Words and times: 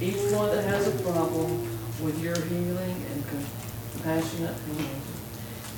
each 0.00 0.32
one 0.32 0.54
that 0.54 0.64
has 0.64 0.88
a 0.88 1.02
problem 1.02 1.62
with 2.02 2.22
your 2.22 2.38
healing 2.38 3.04
and 3.12 3.24
compassionate 3.92 4.54
hand. 4.54 5.02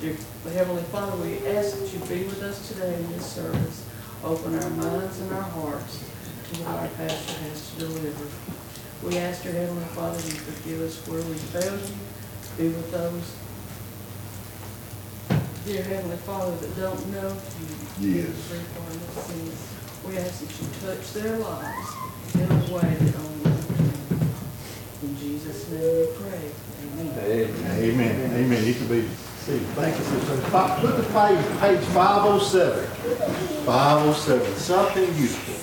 Dear 0.01 0.15
Heavenly 0.53 0.83
Father, 0.83 1.15
we 1.23 1.45
ask 1.47 1.79
that 1.79 1.93
you 1.93 1.99
be 2.05 2.23
with 2.25 2.41
us 2.43 2.69
today 2.69 2.95
in 2.95 3.11
this 3.11 3.25
service. 3.25 3.85
Open 4.23 4.57
our 4.57 4.69
minds 4.71 5.19
and 5.19 5.31
our 5.33 5.41
hearts 5.41 5.99
to 5.99 6.59
what 6.63 6.75
our 6.75 6.87
pastor 6.89 7.39
has 7.43 7.71
to 7.71 7.79
deliver. 7.79 8.27
We 9.03 9.17
ask 9.17 9.43
your 9.45 9.53
Heavenly 9.53 9.85
Father, 9.95 10.17
you 10.17 10.35
forgive 10.35 10.81
us 10.81 11.07
where 11.07 11.21
we 11.23 11.35
failed 11.35 11.79
you. 11.79 11.95
Be 12.57 12.75
with 12.75 12.91
those 12.91 13.35
Dear 15.65 15.83
Heavenly 15.83 16.17
Father, 16.17 16.55
that 16.55 16.75
don't 16.77 17.11
know 17.11 17.35
you. 17.99 18.23
Yes. 18.23 18.51
We 20.07 20.17
ask 20.17 20.39
that 20.41 20.51
you 20.59 20.67
touch 20.81 21.13
their 21.13 21.37
lives 21.37 21.89
in 22.33 22.41
a 22.41 22.73
way 22.73 22.89
that 22.89 23.15
only 23.15 23.19
you 23.19 23.19
can. 23.19 23.38
In 23.38 23.38
Name 25.69 25.81
we 25.81 26.07
pray. 26.17 26.51
Amen. 26.99 27.57
Amen, 27.77 28.33
amen. 28.33 28.65
You 28.65 28.73
can 28.73 28.87
be 28.87 29.07
seated. 29.37 29.67
Thank 29.69 29.97
you, 29.97 30.03
sister. 30.03 30.35
Look 30.35 30.97
at 30.99 31.07
page, 31.13 31.59
page 31.59 31.85
five 31.89 32.25
oh 32.25 32.39
seven. 32.39 32.85
Five 33.65 34.07
oh 34.07 34.13
seven, 34.13 34.55
something 34.55 35.13
beautiful. 35.13 35.55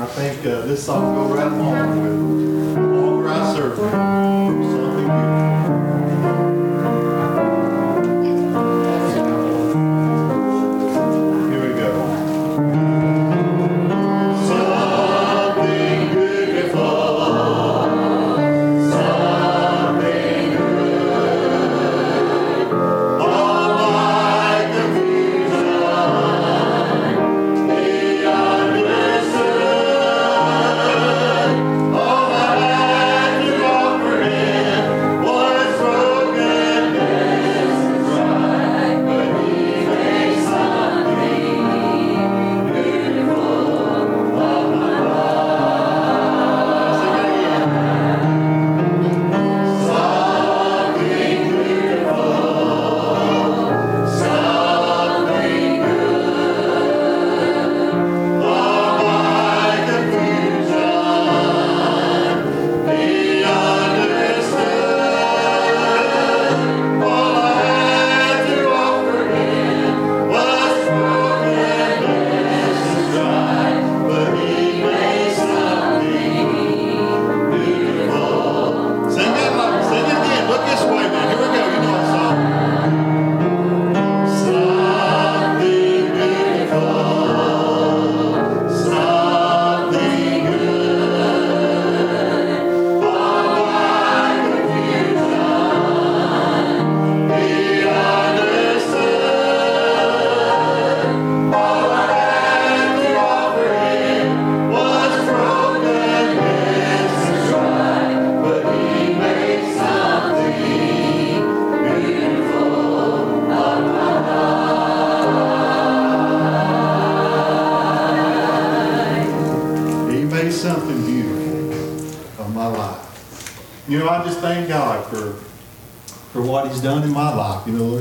I 0.00 0.06
think 0.06 0.46
uh, 0.46 0.62
this 0.62 0.86
song 0.86 1.16
will 1.16 1.28
go 1.28 1.34
right 1.34 1.46
along 1.52 2.02
with 2.02 2.74
the 2.74 2.80
longer 2.80 3.28
I 3.28 3.54
serve. 3.54 3.76
Something 3.76 4.58
beautiful. 4.60 5.59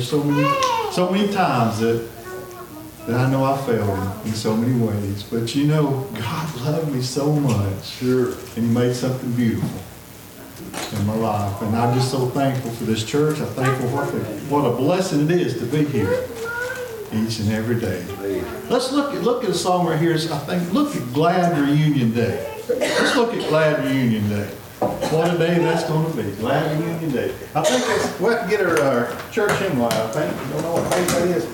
So 0.09 0.23
many 0.23 0.91
so 0.91 1.11
many 1.11 1.31
times 1.31 1.79
that 1.79 2.07
that 3.05 3.19
I 3.19 3.29
know 3.29 3.43
I 3.43 3.57
failed 3.57 3.89
him 3.89 4.11
in 4.25 4.33
so 4.33 4.55
many 4.55 4.79
ways. 4.79 5.23
But 5.23 5.55
you 5.55 5.65
know, 5.67 6.07
God 6.13 6.55
loved 6.61 6.93
me 6.93 7.01
so 7.01 7.31
much. 7.33 7.85
Sure. 7.85 8.33
And 8.55 8.57
He 8.57 8.61
made 8.61 8.95
something 8.95 9.31
beautiful 9.33 9.69
in 10.99 11.05
my 11.05 11.15
life. 11.15 11.61
And 11.61 11.75
I'm 11.75 11.93
just 11.95 12.11
so 12.11 12.27
thankful 12.27 12.71
for 12.71 12.85
this 12.85 13.03
church. 13.03 13.39
I'm 13.39 13.47
thankful 13.47 13.87
what, 13.89 14.07
what 14.49 14.71
a 14.71 14.75
blessing 14.75 15.29
it 15.29 15.31
is 15.31 15.57
to 15.59 15.65
be 15.65 15.85
here 15.85 16.23
each 17.13 17.39
and 17.39 17.51
every 17.51 17.79
day. 17.79 18.03
Let's 18.69 18.91
look 18.91 19.13
at 19.13 19.21
look 19.23 19.43
at 19.43 19.49
a 19.51 19.55
song 19.55 19.87
right 19.87 19.99
here. 19.99 20.13
I 20.13 20.17
think 20.17 20.73
look 20.73 20.95
at 20.95 21.13
Glad 21.13 21.57
Reunion 21.57 22.13
Day. 22.13 22.61
Let's 22.67 23.15
look 23.15 23.33
at 23.33 23.47
Glad 23.49 23.83
Reunion 23.85 24.27
Day. 24.29 24.49
What 25.19 25.35
a 25.35 25.37
day 25.37 25.59
that's 25.59 25.83
going 25.83 26.09
to 26.09 26.23
be. 26.23 26.31
Glad 26.37 26.79
Reunion 26.79 27.11
Day. 27.11 27.35
I 27.53 27.61
think 27.61 27.85
that's, 27.85 28.19
we 28.21 28.29
have 28.29 28.43
to 28.43 28.49
get 28.49 28.65
our, 28.65 28.81
our 28.81 29.07
uh, 29.07 29.31
church 29.31 29.51
hymnal, 29.59 29.87
I 29.87 30.11
think. 30.11 30.33
I 30.33 30.49
don't 30.51 30.61
know 30.61 30.75
what 30.75 30.89
page 30.93 31.07
that 31.09 31.27
is. 31.27 31.45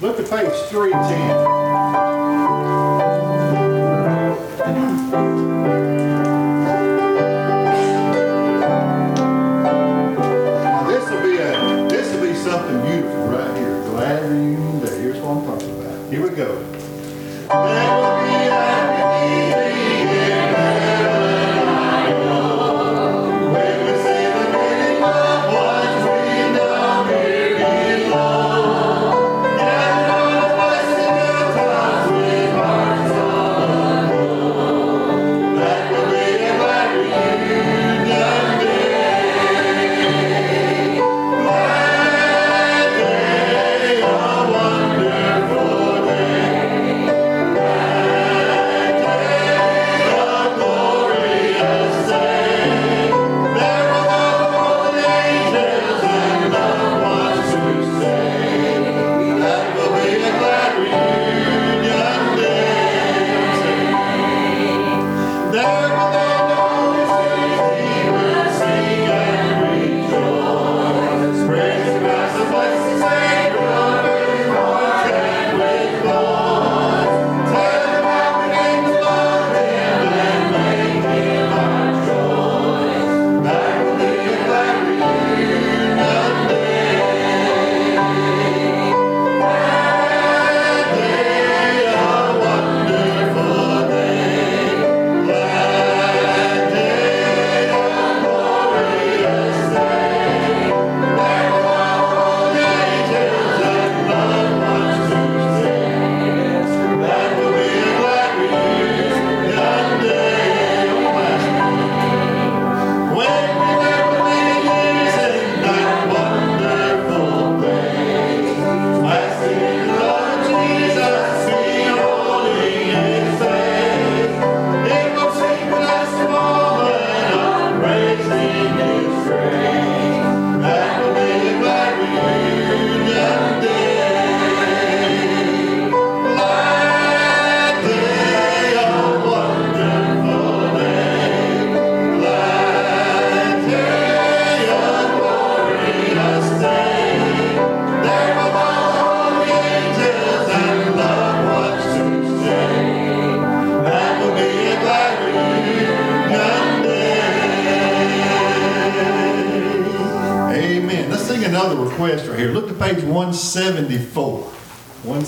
Look 0.00 0.20
at 0.20 0.30
page 0.30 0.70
310. 0.70 1.63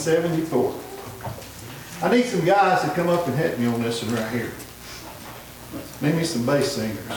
Seventy-four. 0.07 0.73
I 2.01 2.15
need 2.15 2.27
some 2.27 2.45
guys 2.45 2.83
to 2.83 2.91
come 2.91 3.09
up 3.09 3.27
and 3.27 3.35
help 3.35 3.59
me 3.59 3.67
on 3.67 3.83
this 3.83 4.05
one 4.05 4.15
right 4.15 4.31
here. 4.31 4.53
Maybe 6.01 6.23
some 6.23 6.47
bass 6.47 6.77
singers. 6.77 7.09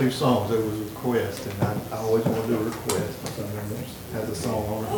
two 0.00 0.10
songs, 0.10 0.50
it 0.50 0.56
was 0.56 0.80
a 0.80 0.84
request, 0.84 1.46
and 1.46 1.62
I, 1.62 1.76
I 1.92 1.96
always 1.98 2.24
want 2.24 2.40
to 2.40 2.48
do 2.48 2.56
a 2.56 2.64
request, 2.64 3.36
so 3.36 3.44
has 4.14 4.30
a 4.30 4.34
song 4.34 4.64
on 4.66 4.84
it. 4.84 4.90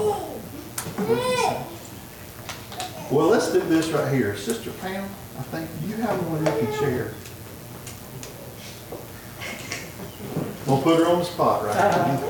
Well, 3.10 3.26
let's 3.26 3.52
do 3.52 3.58
this 3.62 3.88
right 3.88 4.14
here. 4.14 4.36
Sister 4.36 4.70
Pam, 4.70 5.02
I 5.36 5.42
think 5.42 5.68
you 5.88 5.96
have 5.96 6.24
one 6.30 6.46
you 6.46 6.52
can 6.66 6.72
share. 6.78 7.14
We'll 10.68 10.80
put 10.80 11.00
her 11.00 11.06
on 11.08 11.18
the 11.18 11.24
spot 11.24 11.64
right 11.64 11.74
now. 11.74 11.88
Uh-huh. 11.88 12.21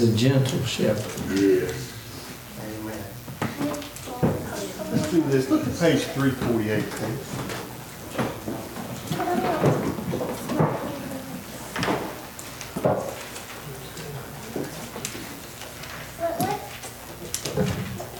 A 0.00 0.06
gentle 0.14 0.62
shepherd. 0.64 1.36
Yes. 1.36 1.92
Amen. 2.62 3.04
Let's 4.92 5.10
do 5.10 5.20
this. 5.22 5.50
Look 5.50 5.66
at 5.66 5.76
page 5.80 6.04
348, 6.04 6.84
please. 6.88 7.58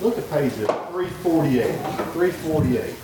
Look 0.01 0.19
at 0.19 0.31
page 0.31 0.55
348. 0.55 1.77
348. 2.12 2.95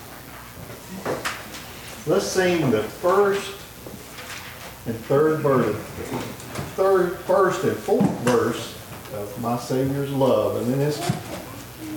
Let's 2.09 2.27
sing 2.27 2.71
the 2.73 2.83
first 2.83 3.53
and 4.87 4.97
third 5.05 5.43
verse. 5.43 5.77
Third, 6.75 7.19
first 7.21 7.63
and 7.63 7.77
fourth 7.77 8.14
verse 8.37 8.75
of 9.15 9.41
my 9.41 9.57
Savior's 9.57 10.11
love, 10.11 10.57
and 10.57 10.67
then 10.67 10.81
let's, 10.81 10.99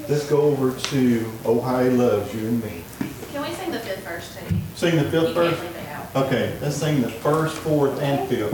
let's 0.08 0.30
go 0.30 0.42
over 0.42 0.78
to 0.80 1.32
Oh 1.46 1.60
How 1.60 1.84
He 1.84 1.90
Loves 1.90 2.32
You 2.34 2.48
and 2.48 2.64
Me. 2.64 2.84
Can 3.32 3.42
we 3.42 3.54
sing 3.56 3.72
the 3.72 3.80
fifth 3.80 4.04
verse 4.04 4.36
too? 4.36 4.56
Sing 4.76 4.98
the 4.98 5.10
fifth 5.10 5.30
you 5.30 5.34
verse? 5.34 5.60
Okay, 6.16 6.56
let's 6.62 6.76
sing 6.76 7.02
the 7.02 7.10
first, 7.10 7.58
fourth, 7.58 8.00
and 8.02 8.30
fifth. 8.30 8.54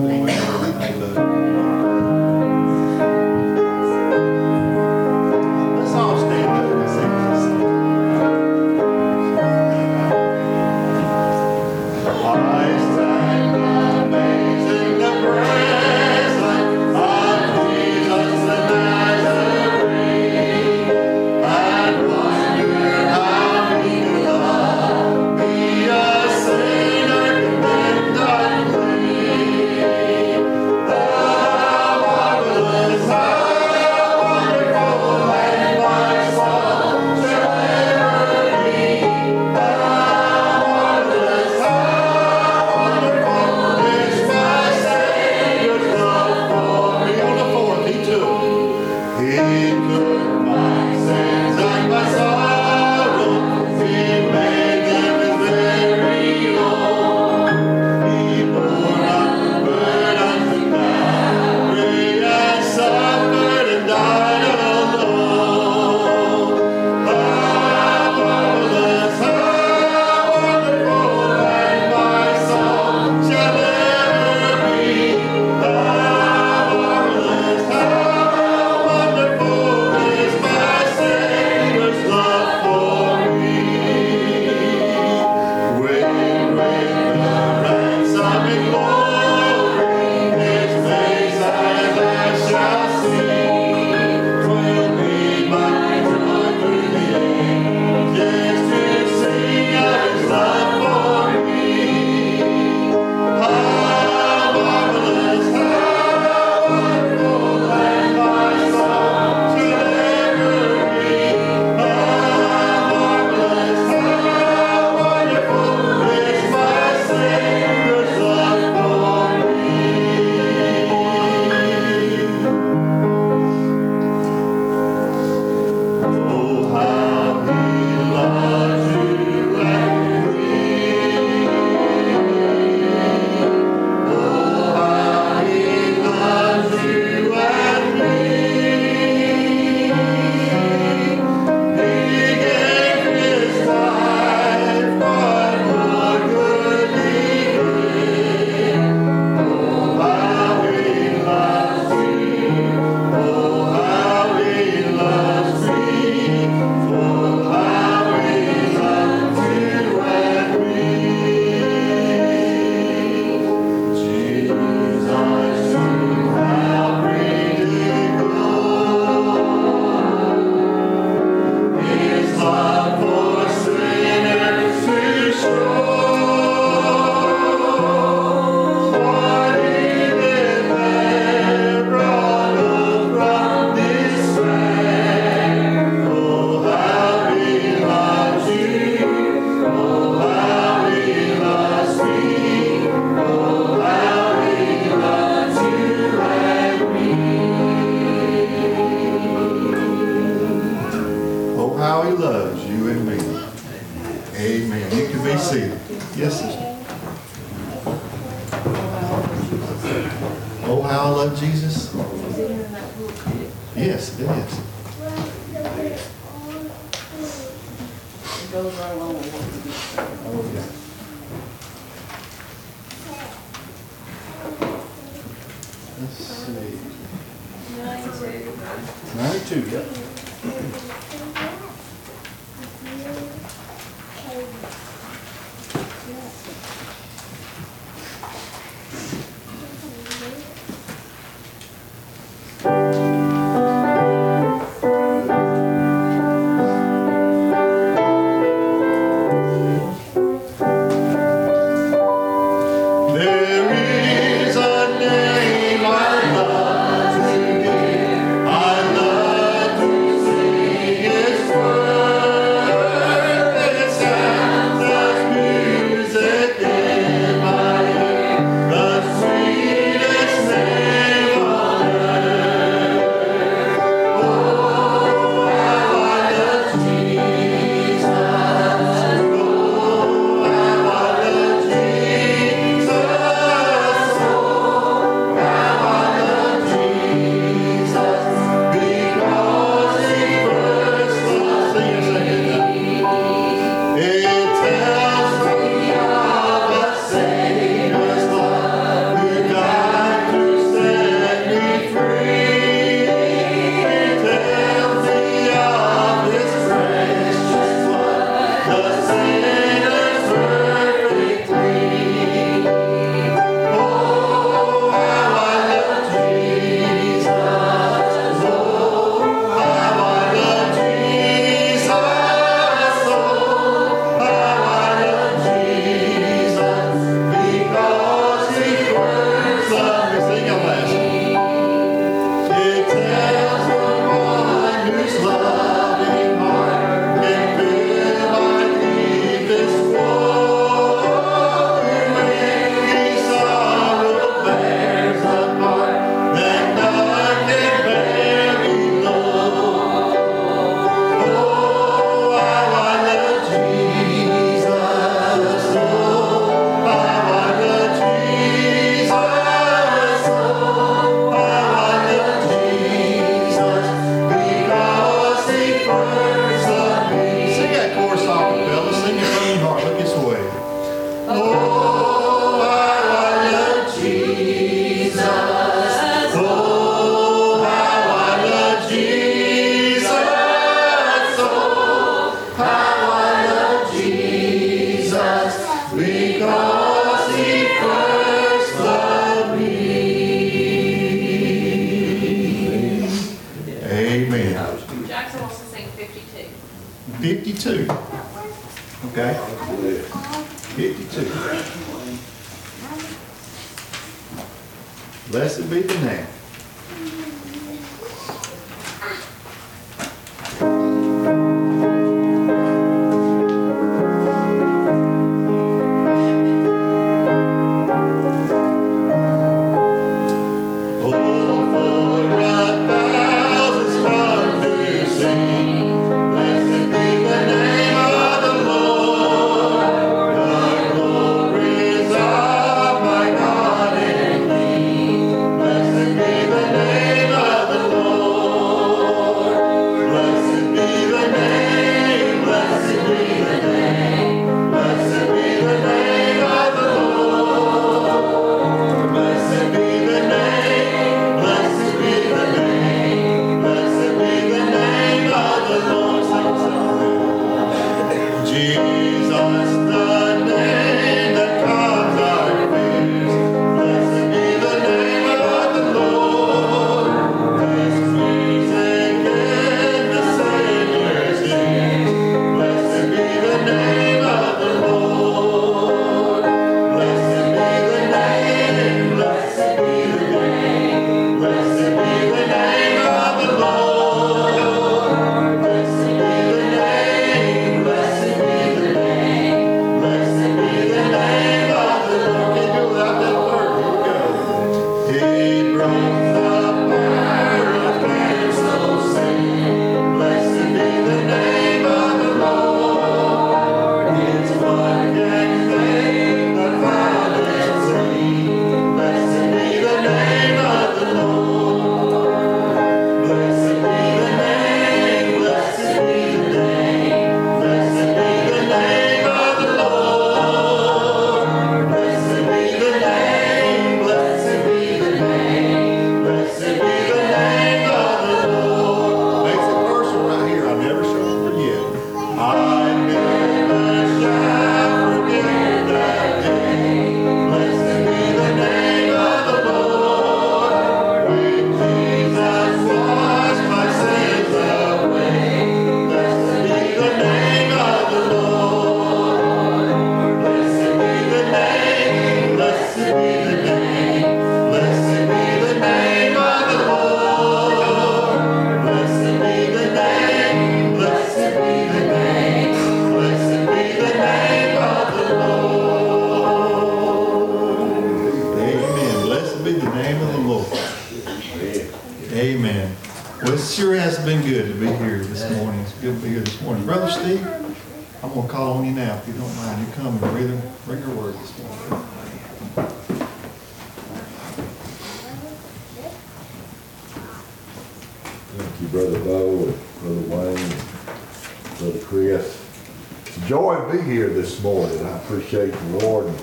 Appreciate 595.24 595.72
the 595.72 595.98
Lord 596.06 596.28
and 596.28 596.38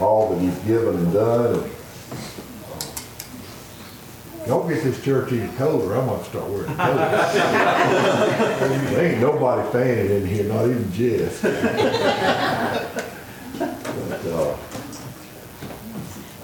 all 0.00 0.30
that 0.34 0.40
He's 0.40 0.58
given 0.60 0.94
and 0.96 1.12
done. 1.12 1.54
Uh, 1.56 1.66
Don't 4.46 4.68
get 4.68 4.82
this 4.84 5.02
church 5.04 5.32
any 5.32 5.48
colder, 5.56 5.94
I'm 5.96 6.06
gonna 6.06 6.24
start 6.24 6.48
wearing 6.48 6.66
coats. 6.76 7.32
There 8.92 9.04
ain't 9.12 9.20
nobody 9.20 9.62
fanning 9.72 10.10
in 10.10 10.26
here, 10.26 10.44
not 10.44 10.66
even 10.66 10.92
Jess. 10.92 11.40
But, 13.58 14.26
uh, 14.32 14.56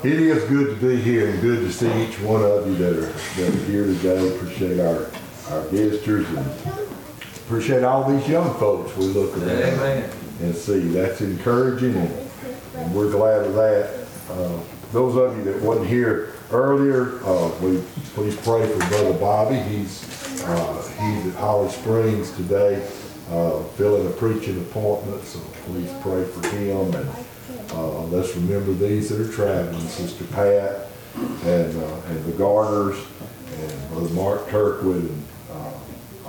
It 0.03 0.15
is 0.21 0.43
good 0.49 0.81
to 0.81 0.87
be 0.89 0.97
here 1.01 1.29
and 1.29 1.41
good 1.41 1.61
to 1.61 1.71
see 1.73 1.93
each 2.05 2.19
one 2.21 2.43
of 2.43 2.67
you 2.67 2.75
that 2.77 2.93
are, 2.99 3.13
that 3.13 3.49
are 3.55 3.65
here 3.67 3.85
today. 3.85 4.35
Appreciate 4.35 4.81
our, 4.81 5.07
our 5.51 5.61
visitors 5.69 6.27
and 6.29 6.47
appreciate 7.47 7.85
all 7.85 8.11
these 8.11 8.27
young 8.29 8.53
folks 8.59 8.97
we 8.97 9.05
look 9.07 9.37
around 9.37 9.51
Amen. 9.51 10.11
And 10.41 10.55
see. 10.55 10.81
That's 10.89 11.21
encouraging 11.21 11.97
and, 11.97 12.95
we're 12.95 13.11
glad 13.11 13.45
of 13.45 13.55
that. 13.55 14.07
Uh, 14.31 14.59
Those 14.93 15.17
of 15.17 15.37
you 15.37 15.45
that 15.45 15.63
wasn't 15.63 15.87
here 15.89 16.35
earlier, 16.51 17.23
uh, 17.25 17.49
we, 17.61 17.81
please 18.15 18.37
pray 18.37 18.67
for 18.67 18.79
Brother 18.89 19.13
Bobby. 19.15 19.57
He's, 19.57 20.43
uh, 20.45 20.83
he's 20.99 21.33
at 21.33 21.39
Holly 21.39 21.71
Springs 21.71 22.31
today, 22.33 22.83
uh, 23.31 23.63
filling 23.77 24.07
a 24.07 24.11
preaching 24.11 24.59
appointment, 24.61 25.23
so 25.25 25.39
please 25.67 25.91
pray 26.03 26.25
for 26.25 26.47
him. 26.49 26.95
And, 26.95 27.09
uh, 27.73 28.01
let's 28.05 28.35
remember 28.37 28.73
these 28.73 29.09
that 29.11 29.21
are 29.21 29.33
traveling, 29.33 29.87
Sister 29.89 30.25
Pat 30.25 30.89
and, 31.45 31.83
uh, 31.83 31.97
and 32.09 32.25
the 32.25 32.33
Garners 32.33 32.97
and 33.61 33.91
Brother 33.91 34.09
Mark 34.15 34.49
Turkwood 34.49 35.01
and, 35.09 35.22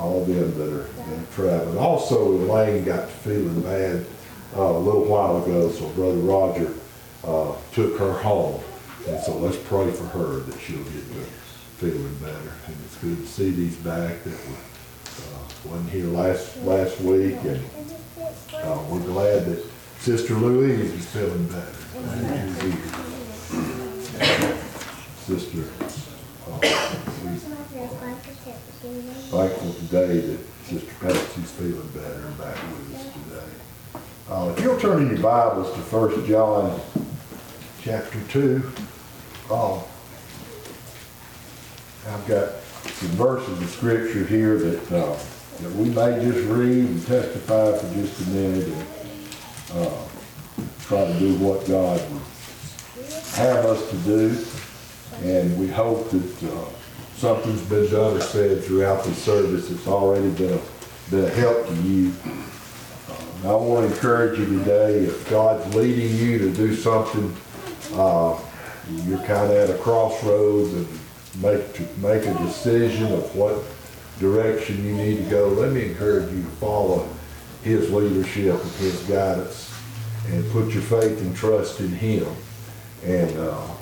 all 0.03 0.25
them 0.25 0.53
that 0.57 0.73
are, 0.73 0.89
traveling. 1.33 1.77
Also, 1.77 2.33
Elaine 2.33 2.83
got 2.83 3.07
to 3.07 3.07
feeling 3.07 3.61
bad 3.61 4.05
uh, 4.55 4.61
a 4.61 4.77
little 4.77 5.05
while 5.05 5.41
ago, 5.41 5.71
so 5.71 5.87
Brother 5.89 6.17
Roger 6.17 6.73
uh, 7.23 7.55
took 7.71 7.97
her 7.97 8.13
home. 8.13 8.61
And 9.07 9.19
so 9.23 9.35
let's 9.37 9.57
pray 9.57 9.89
for 9.91 10.03
her 10.05 10.39
that 10.41 10.59
she'll 10.59 10.83
get 10.83 11.07
to 11.07 11.25
feeling 11.77 12.15
better. 12.15 12.53
And 12.67 12.75
it's 12.85 12.97
good 12.97 13.17
to 13.17 13.27
see 13.27 13.49
these 13.51 13.75
back 13.77 14.23
that 14.23 14.39
were, 14.47 14.55
uh, 15.07 15.71
wasn't 15.71 15.89
here 15.89 16.05
last, 16.05 16.57
last 16.63 16.99
week. 17.01 17.37
And 17.43 17.63
uh, 18.53 18.83
we're 18.89 18.99
glad 19.01 19.45
that 19.45 19.65
Sister 19.99 20.35
Louise 20.35 20.91
is 20.91 21.05
feeling 21.07 21.47
better. 21.47 21.73
Sister, 25.25 25.63
uh, 26.51 27.62
thankful 28.43 29.73
today 29.73 30.19
that 30.19 30.39
Sister 30.65 30.93
Patsy's 30.99 31.51
feeling 31.51 31.87
better 31.93 32.27
and 32.27 32.37
back 32.37 32.55
with 32.55 32.95
us 32.95 33.05
today. 33.13 34.01
Uh, 34.29 34.53
if 34.55 34.61
you'll 34.61 34.79
turn 34.79 35.03
in 35.03 35.09
your 35.09 35.19
Bibles 35.19 35.73
to 35.73 35.79
First 35.79 36.27
John, 36.27 36.81
chapter 37.81 38.19
two, 38.27 38.69
uh, 39.49 39.77
I've 42.07 42.27
got 42.27 42.51
some 42.83 43.09
verses 43.09 43.61
of 43.61 43.69
scripture 43.69 44.25
here 44.25 44.57
that, 44.57 44.91
uh, 44.91 45.17
that 45.61 45.71
we 45.75 45.89
may 45.89 46.21
just 46.21 46.45
read 46.49 46.85
and 46.85 47.05
testify 47.05 47.77
for 47.77 47.93
just 47.95 48.27
a 48.27 48.29
minute 48.31 48.67
and, 48.67 49.85
uh, 49.85 49.97
try 50.81 51.05
to 51.05 51.17
do 51.17 51.35
what 51.35 51.65
God 51.65 52.01
would 52.11 52.21
have 53.35 53.65
us 53.65 53.89
to 53.89 53.95
do. 53.99 54.37
And 55.23 55.57
we 55.57 55.67
hope 55.67 56.09
that, 56.09 56.43
uh, 56.43 56.65
something's 57.15 57.61
been 57.63 57.89
done 57.89 58.17
or 58.17 58.21
said 58.21 58.63
throughout 58.63 59.03
the 59.03 59.13
service 59.13 59.69
it's 59.71 59.87
already 59.87 60.29
been 60.31 60.53
a, 60.53 60.61
been 61.09 61.25
a 61.25 61.29
help 61.29 61.67
to 61.67 61.75
you. 61.75 62.13
And 63.41 63.51
I 63.51 63.55
want 63.55 63.87
to 63.87 63.93
encourage 63.93 64.39
you 64.39 64.45
today, 64.59 64.99
if 64.99 65.29
God's 65.29 65.75
leading 65.75 66.15
you 66.15 66.37
to 66.39 66.53
do 66.53 66.75
something, 66.75 67.35
uh, 67.93 68.39
you're 69.05 69.19
kind 69.19 69.51
of 69.51 69.51
at 69.51 69.69
a 69.69 69.77
crossroads 69.79 70.73
and 70.73 70.87
make, 71.41 71.73
to 71.73 71.87
make 71.97 72.25
a 72.25 72.33
decision 72.39 73.11
of 73.11 73.35
what 73.35 73.63
direction 74.19 74.85
you 74.85 74.93
need 74.95 75.17
to 75.17 75.29
go, 75.29 75.47
let 75.49 75.71
me 75.71 75.85
encourage 75.89 76.31
you 76.31 76.41
to 76.41 76.49
follow 76.51 77.07
His 77.63 77.91
leadership 77.91 78.61
and 78.61 78.71
His 78.73 79.01
guidance 79.03 79.73
and 80.27 80.49
put 80.51 80.73
your 80.73 80.83
faith 80.83 81.19
and 81.21 81.35
trust 81.35 81.79
in 81.79 81.89
Him. 81.89 82.27
And, 83.03 83.37
uh, 83.37 83.51
uh, 83.51 83.72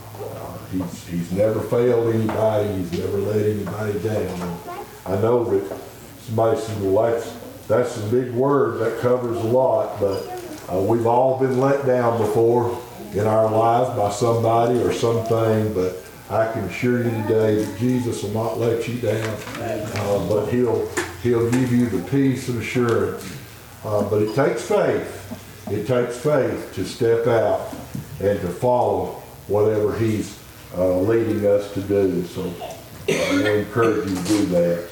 he's, 0.71 1.07
he's 1.07 1.31
never 1.31 1.59
failed 1.61 2.13
anybody, 2.13 2.73
he's 2.73 2.91
never 2.93 3.17
let 3.17 3.45
anybody 3.45 3.99
down. 3.99 4.59
I 5.05 5.15
know 5.15 5.43
that 5.45 5.77
somebody 6.21 6.59
says, 6.59 6.77
well, 6.77 7.11
that's, 7.11 7.37
that's 7.67 7.97
a 7.97 8.07
big 8.07 8.31
word, 8.31 8.79
that 8.79 8.99
covers 8.99 9.37
a 9.37 9.47
lot, 9.47 9.99
but 9.99 10.27
uh, 10.71 10.79
we've 10.79 11.05
all 11.05 11.39
been 11.39 11.59
let 11.59 11.85
down 11.85 12.17
before 12.17 12.81
in 13.13 13.27
our 13.27 13.49
lives 13.51 13.97
by 13.97 14.09
somebody 14.11 14.79
or 14.79 14.93
something, 14.93 15.73
but 15.73 15.97
I 16.29 16.51
can 16.53 16.63
assure 16.63 17.03
you 17.03 17.09
today 17.23 17.63
that 17.63 17.77
Jesus 17.77 18.23
will 18.23 18.31
not 18.31 18.57
let 18.57 18.87
you 18.87 18.99
down, 18.99 19.27
uh, 19.59 20.25
but 20.29 20.45
he'll, 20.47 20.87
he'll 21.23 21.51
give 21.51 21.71
you 21.73 21.87
the 21.87 22.09
peace 22.09 22.47
and 22.47 22.61
assurance. 22.61 23.37
Uh, 23.83 24.09
but 24.09 24.21
it 24.21 24.33
takes 24.33 24.61
faith. 24.61 25.67
It 25.69 25.87
takes 25.87 26.17
faith 26.17 26.73
to 26.75 26.85
step 26.85 27.27
out 27.27 27.73
and 28.21 28.39
to 28.41 28.47
follow 28.47 29.21
whatever 29.47 29.97
he's 29.97 30.40
uh, 30.77 30.99
leading 30.99 31.45
us 31.45 31.73
to 31.73 31.81
do. 31.81 32.23
So 32.25 32.53
uh, 32.61 32.75
I 33.09 33.49
encourage 33.49 34.09
you 34.09 34.15
to 34.15 34.23
do 34.23 34.45
that. 34.47 34.89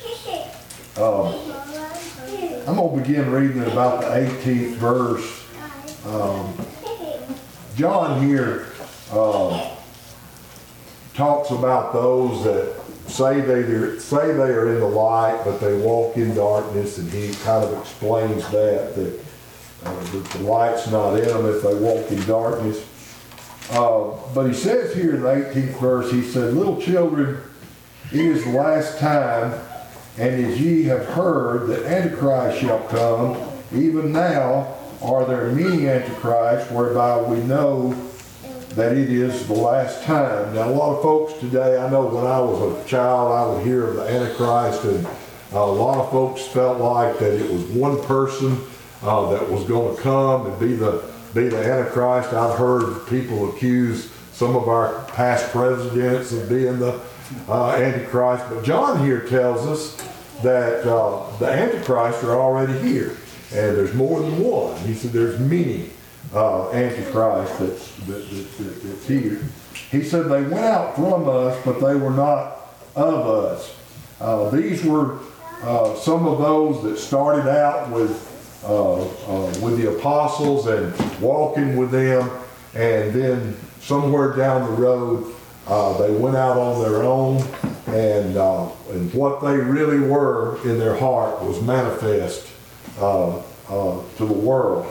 Um, 0.98 1.50
I'm 2.68 2.76
going 2.76 2.98
to 2.98 3.08
begin 3.08 3.32
reading 3.32 3.64
about 3.64 4.02
the 4.02 4.08
18th 4.08 4.76
verse. 4.76 5.46
Um, 6.06 6.54
John 7.76 8.22
here 8.22 8.68
um, 9.12 9.62
talks 11.14 11.52
about 11.52 11.94
those 11.94 12.44
that 12.44 12.76
say 13.08 13.42
they 13.42 13.98
say 14.00 14.34
they 14.34 14.52
are 14.52 14.74
in 14.74 14.80
the 14.80 14.86
light, 14.86 15.42
but 15.44 15.60
they 15.60 15.78
walk 15.78 16.16
in 16.18 16.36
darkness, 16.36 16.98
and 16.98 17.10
he 17.10 17.34
kind 17.44 17.64
of 17.64 17.80
explains 17.82 18.44
that 18.52 18.96
that, 18.96 19.20
uh, 19.86 20.00
that 20.00 20.26
the 20.32 20.40
light's 20.40 20.90
not 20.92 21.16
in 21.16 21.28
them 21.28 21.46
if 21.48 21.64
they 21.64 21.74
walk 21.76 22.12
in 22.12 22.24
darkness. 22.26 22.86
Uh, 23.72 24.12
but 24.34 24.48
he 24.48 24.54
says 24.54 24.96
here 24.96 25.16
in 25.16 25.22
the 25.22 25.28
18th 25.28 25.80
verse, 25.80 26.12
he 26.12 26.24
said, 26.24 26.54
"Little 26.54 26.82
children, 26.82 27.38
it 28.12 28.20
is 28.20 28.44
the 28.44 28.52
last 28.52 28.98
time, 28.98 29.54
and 30.18 30.46
as 30.46 30.60
ye 30.60 30.84
have 30.86 31.06
heard 31.06 31.68
that 31.68 31.86
Antichrist 31.86 32.60
shall 32.60 32.80
come, 32.88 33.38
even 33.72 34.12
now 34.12 34.76
are 35.02 35.26
there 35.26 35.52
many 35.52 35.88
Antichrists, 35.88 36.72
whereby 36.72 37.22
we 37.22 37.38
know 37.42 37.94
that 38.70 38.96
it 38.98 39.10
is 39.10 39.48
the 39.48 39.54
last 39.54 40.04
time. 40.04 40.54
Now, 40.54 40.70
a 40.70 40.72
lot 40.72 40.96
of 40.96 41.02
folks 41.02 41.34
today, 41.40 41.78
I 41.78 41.90
know 41.90 42.06
when 42.06 42.26
I 42.26 42.40
was 42.40 42.86
a 42.86 42.88
child, 42.88 43.32
I 43.32 43.54
would 43.54 43.66
hear 43.66 43.88
of 43.88 43.96
the 43.96 44.04
Antichrist, 44.04 44.84
and 44.86 45.08
a 45.52 45.66
lot 45.66 45.98
of 45.98 46.12
folks 46.12 46.46
felt 46.48 46.80
like 46.80 47.20
that 47.20 47.34
it 47.34 47.52
was 47.52 47.64
one 47.66 48.02
person 48.04 48.60
uh, 49.02 49.30
that 49.32 49.50
was 49.50 49.64
going 49.66 49.96
to 49.96 50.02
come 50.02 50.46
and 50.46 50.60
be 50.60 50.76
the 50.76 51.09
be 51.34 51.48
the 51.48 51.58
Antichrist. 51.58 52.34
I've 52.34 52.58
heard 52.58 53.08
people 53.08 53.50
accuse 53.50 54.12
some 54.32 54.56
of 54.56 54.68
our 54.68 55.04
past 55.10 55.52
presidents 55.52 56.32
of 56.32 56.50
being 56.50 56.80
the 56.80 57.00
uh, 57.48 57.72
Antichrist, 57.72 58.46
but 58.50 58.64
John 58.64 59.04
here 59.04 59.22
tells 59.28 59.68
us 59.68 59.96
that 60.42 60.88
uh, 60.88 61.30
the 61.38 61.48
Antichrist 61.48 62.24
are 62.24 62.40
already 62.40 62.78
here, 62.80 63.18
and 63.52 63.76
there's 63.78 63.94
more 63.94 64.22
than 64.22 64.40
one. 64.40 64.78
He 64.80 64.94
said 64.94 65.12
there's 65.12 65.40
many 65.40 65.90
uh, 66.34 66.72
Antichrist 66.72 67.60
that's, 67.60 67.96
that, 68.06 68.30
that, 68.30 68.58
that, 68.58 68.84
that's 68.84 69.08
here. 69.08 69.42
He 69.92 70.04
said 70.04 70.26
they 70.26 70.44
went 70.44 70.66
out 70.66 70.96
from 70.96 71.28
us, 71.28 71.60
but 71.66 71.80
they 71.80 71.96
were 71.96 72.12
not 72.12 72.60
of 72.96 73.28
us. 73.28 73.76
Uh, 74.20 74.50
these 74.50 74.84
were 74.84 75.20
uh, 75.64 75.96
some 75.96 76.26
of 76.26 76.40
those 76.40 76.84
that 76.84 76.98
started 76.98 77.48
out 77.50 77.90
with 77.90 78.29
uh, 78.64 79.02
uh, 79.02 79.60
with 79.62 79.78
the 79.78 79.96
apostles 79.98 80.68
and 80.68 80.94
walking 81.22 81.78
with 81.78 81.92
them, 81.92 82.30
and 82.74 83.14
then 83.14 83.58
somewhere 83.80 84.36
down 84.36 84.70
the 84.70 84.82
road 84.82 85.34
uh, 85.70 85.96
they 86.00 86.12
went 86.12 86.36
out 86.36 86.58
on 86.58 86.82
their 86.82 87.04
own, 87.04 87.38
and 87.88 88.36
uh, 88.38 88.68
and 88.90 89.14
what 89.14 89.40
they 89.40 89.56
really 89.56 90.00
were 90.00 90.60
in 90.64 90.80
their 90.80 90.96
heart 90.96 91.44
was 91.44 91.62
manifest 91.62 92.48
uh, 93.00 93.38
uh, 93.70 94.02
to 94.18 94.26
the 94.26 94.34
world. 94.34 94.88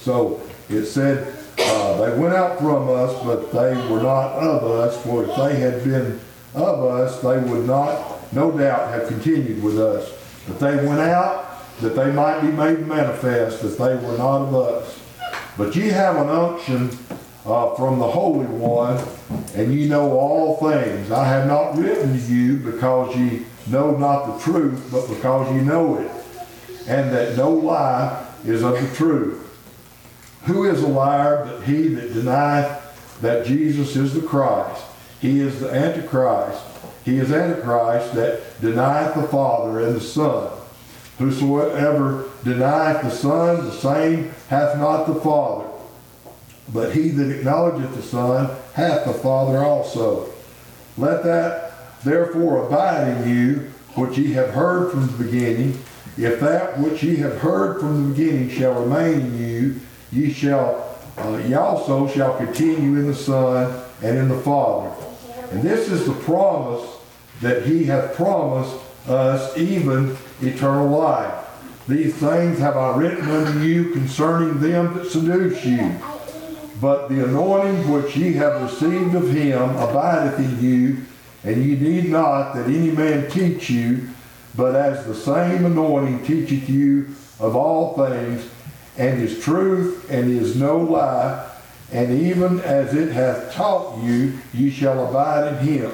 So 0.00 0.40
it 0.68 0.86
said, 0.86 1.32
they 1.56 2.18
went 2.18 2.34
out 2.34 2.58
from 2.58 2.88
us, 2.88 3.14
but 3.24 3.52
they 3.52 3.74
were 3.88 4.02
not 4.02 4.32
of 4.32 4.64
us, 4.64 5.00
for 5.04 5.24
if 5.24 5.36
they 5.36 5.56
had 5.60 5.84
been 5.84 6.20
of 6.54 6.84
us, 6.84 7.20
they 7.20 7.38
would 7.38 7.66
not, 7.66 8.32
no 8.32 8.50
doubt, 8.50 8.88
have 8.92 9.06
continued 9.06 9.62
with 9.62 9.78
us. 9.78 10.12
But 10.48 10.58
they 10.58 10.76
went 10.86 11.00
out, 11.00 11.47
that 11.80 11.94
they 11.94 12.10
might 12.12 12.40
be 12.40 12.48
made 12.48 12.86
manifest, 12.86 13.62
that 13.62 13.78
they 13.78 13.94
were 13.96 14.18
not 14.18 14.42
of 14.42 14.54
us. 14.54 15.00
But 15.56 15.74
ye 15.74 15.88
have 15.88 16.16
an 16.16 16.28
unction 16.28 16.90
uh, 17.44 17.74
from 17.74 17.98
the 17.98 18.08
Holy 18.08 18.46
One, 18.46 19.02
and 19.54 19.72
ye 19.72 19.88
know 19.88 20.12
all 20.12 20.56
things. 20.56 21.10
I 21.10 21.26
have 21.26 21.46
not 21.46 21.76
written 21.76 22.12
to 22.12 22.32
you 22.32 22.56
because 22.58 23.16
ye 23.16 23.46
know 23.66 23.96
not 23.96 24.26
the 24.26 24.44
truth, 24.44 24.88
but 24.90 25.08
because 25.08 25.52
ye 25.54 25.60
know 25.60 25.98
it, 25.98 26.10
and 26.86 27.12
that 27.12 27.36
no 27.36 27.50
lie 27.50 28.26
is 28.44 28.62
of 28.62 28.80
the 28.80 28.94
truth. 28.94 29.44
Who 30.44 30.64
is 30.64 30.82
a 30.82 30.88
liar 30.88 31.44
but 31.44 31.64
he 31.64 31.88
that 31.88 32.14
denieth 32.14 33.20
that 33.20 33.46
Jesus 33.46 33.96
is 33.96 34.14
the 34.14 34.22
Christ? 34.22 34.82
He 35.20 35.40
is 35.40 35.60
the 35.60 35.70
Antichrist. 35.70 36.64
He 37.04 37.18
is 37.18 37.32
Antichrist 37.32 38.14
that 38.14 38.60
denieth 38.60 39.14
the 39.14 39.28
Father 39.28 39.80
and 39.80 39.96
the 39.96 40.00
Son. 40.00 40.57
Whosoever 41.18 42.26
denieth 42.44 43.02
the 43.02 43.10
Son, 43.10 43.64
the 43.64 43.72
same 43.72 44.30
hath 44.48 44.78
not 44.78 45.06
the 45.06 45.16
Father. 45.16 45.68
But 46.72 46.94
he 46.94 47.08
that 47.08 47.30
acknowledgeth 47.30 47.94
the 47.94 48.02
Son 48.02 48.50
hath 48.74 49.04
the 49.04 49.14
Father 49.14 49.58
also. 49.58 50.30
Let 50.96 51.24
that 51.24 52.02
therefore 52.04 52.66
abide 52.66 53.08
in 53.08 53.28
you, 53.28 53.54
which 53.94 54.16
ye 54.16 54.32
have 54.34 54.50
heard 54.50 54.92
from 54.92 55.06
the 55.06 55.24
beginning. 55.24 55.82
If 56.16 56.38
that 56.40 56.78
which 56.78 57.02
ye 57.02 57.16
have 57.16 57.38
heard 57.38 57.80
from 57.80 58.02
the 58.02 58.14
beginning 58.14 58.50
shall 58.50 58.82
remain 58.84 59.20
in 59.20 59.38
you, 59.38 59.80
ye 60.12 60.32
shall, 60.32 60.98
uh, 61.16 61.36
ye 61.38 61.54
also 61.54 62.06
shall 62.08 62.36
continue 62.36 62.98
in 62.98 63.06
the 63.08 63.14
Son 63.14 63.82
and 64.02 64.18
in 64.18 64.28
the 64.28 64.38
Father. 64.38 64.94
And 65.50 65.62
this 65.62 65.88
is 65.88 66.06
the 66.06 66.12
promise 66.12 66.88
that 67.40 67.64
he 67.64 67.84
hath 67.84 68.14
promised 68.14 68.76
us, 69.08 69.56
even 69.56 70.16
eternal 70.40 70.88
life. 70.88 71.44
These 71.88 72.14
things 72.16 72.58
have 72.58 72.76
I 72.76 72.96
written 72.96 73.30
unto 73.30 73.60
you 73.60 73.90
concerning 73.90 74.60
them 74.60 74.94
that 74.94 75.10
seduce 75.10 75.64
you. 75.64 75.96
But 76.80 77.08
the 77.08 77.24
anointing 77.24 77.90
which 77.90 78.16
ye 78.16 78.34
have 78.34 78.62
received 78.62 79.14
of 79.14 79.30
him 79.30 79.70
abideth 79.76 80.38
in 80.38 80.62
you, 80.62 80.98
and 81.44 81.64
ye 81.64 81.76
need 81.76 82.10
not 82.10 82.54
that 82.54 82.66
any 82.66 82.90
man 82.90 83.30
teach 83.30 83.70
you, 83.70 84.10
but 84.54 84.76
as 84.76 85.06
the 85.06 85.14
same 85.14 85.64
anointing 85.64 86.24
teacheth 86.24 86.68
you 86.68 87.06
of 87.40 87.56
all 87.56 87.96
things, 87.96 88.48
and 88.96 89.22
is 89.22 89.42
truth, 89.42 90.10
and 90.10 90.30
is 90.30 90.56
no 90.56 90.76
lie, 90.78 91.48
and 91.90 92.12
even 92.12 92.60
as 92.60 92.94
it 92.94 93.12
hath 93.12 93.54
taught 93.54 94.02
you, 94.02 94.38
ye 94.52 94.70
shall 94.70 95.08
abide 95.08 95.54
in 95.54 95.58
him. 95.66 95.92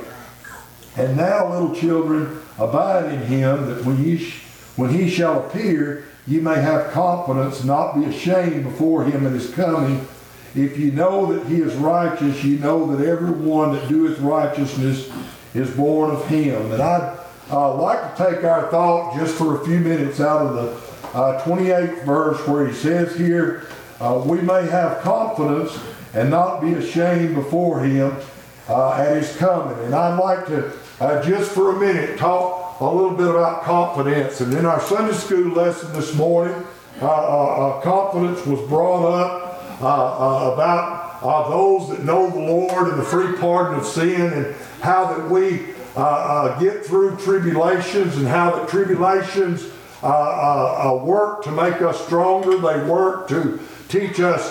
And 0.97 1.17
now, 1.17 1.53
little 1.53 1.75
children, 1.75 2.41
abide 2.59 3.13
in 3.13 3.21
him, 3.23 3.67
that 3.67 3.85
when, 3.85 4.19
sh- 4.19 4.43
when 4.77 4.91
he 4.91 5.09
shall 5.09 5.47
appear, 5.47 6.07
ye 6.27 6.41
may 6.41 6.61
have 6.61 6.93
confidence, 6.93 7.65
not 7.65 7.95
be 7.95 8.05
ashamed 8.05 8.65
before 8.65 9.05
him 9.05 9.27
in 9.27 9.33
his 9.33 9.51
coming. 9.53 10.07
If 10.55 10.79
ye 10.79 10.91
know 10.91 11.33
that 11.33 11.47
he 11.47 11.61
is 11.61 11.75
righteous, 11.75 12.43
ye 12.45 12.59
know 12.59 12.95
that 12.95 13.07
everyone 13.07 13.73
that 13.73 13.89
doeth 13.89 14.19
righteousness 14.21 15.11
is 15.55 15.71
born 15.71 16.11
of 16.11 16.27
him. 16.29 16.73
And 16.73 16.83
I'd 16.83 17.19
uh, 17.51 17.75
like 17.75 18.17
to 18.17 18.31
take 18.31 18.45
our 18.45 18.71
thought 18.71 19.17
just 19.17 19.35
for 19.35 19.61
a 19.61 19.65
few 19.65 19.81
minutes 19.81 20.21
out 20.21 20.47
of 20.47 20.55
the 20.55 21.19
uh, 21.19 21.45
28th 21.45 22.05
verse 22.05 22.47
where 22.49 22.67
he 22.67 22.75
says 22.75 23.17
here, 23.17 23.67
uh, 24.01 24.23
we 24.25 24.41
may 24.41 24.67
have 24.67 25.01
confidence 25.03 25.79
and 26.15 26.31
not 26.31 26.61
be 26.61 26.75
ashamed 26.75 27.35
before 27.35 27.81
him 27.81 28.17
uh, 28.69 28.93
at 28.93 29.17
his 29.17 29.37
coming. 29.37 29.79
And 29.85 29.95
I'd 29.95 30.19
like 30.19 30.47
to 30.47 30.73
uh, 31.01 31.23
just 31.23 31.51
for 31.51 31.77
a 31.77 31.81
minute 31.81 32.19
talk 32.19 32.81
a 32.81 32.85
little 32.85 33.17
bit 33.17 33.29
about 33.29 33.63
confidence. 33.63 34.41
And 34.41 34.53
in 34.55 34.67
our 34.67 34.81
Sunday 34.81 35.15
school 35.15 35.53
lesson 35.53 35.93
this 35.93 36.15
morning, 36.15 36.65
uh, 37.01 37.07
uh, 37.07 37.09
uh, 37.09 37.81
confidence 37.81 38.47
was 38.47 38.61
brought 38.69 39.07
up 39.07 39.83
uh, 39.83 39.87
uh, 39.87 40.53
about 40.53 41.49
those 41.49 41.89
that 41.89 42.05
know 42.05 42.31
the 42.31 42.39
Lord 42.39 42.89
and 42.89 42.99
the 42.99 43.05
free 43.05 43.37
pardon 43.39 43.79
of 43.79 43.87
sin 43.87 44.33
and 44.33 44.55
how 44.81 45.13
that 45.15 45.29
we 45.31 45.73
get 46.65 46.85
through 46.85 47.17
tribulations 47.17 48.17
and 48.17 48.27
how 48.27 48.57
that 48.57 48.69
tribulations 48.69 49.65
work 50.03 51.43
to 51.45 51.51
make 51.51 51.81
us 51.83 52.05
stronger. 52.05 52.59
They 52.59 52.89
work 52.89 53.29
to 53.29 53.59
teach 53.89 54.21
us 54.21 54.43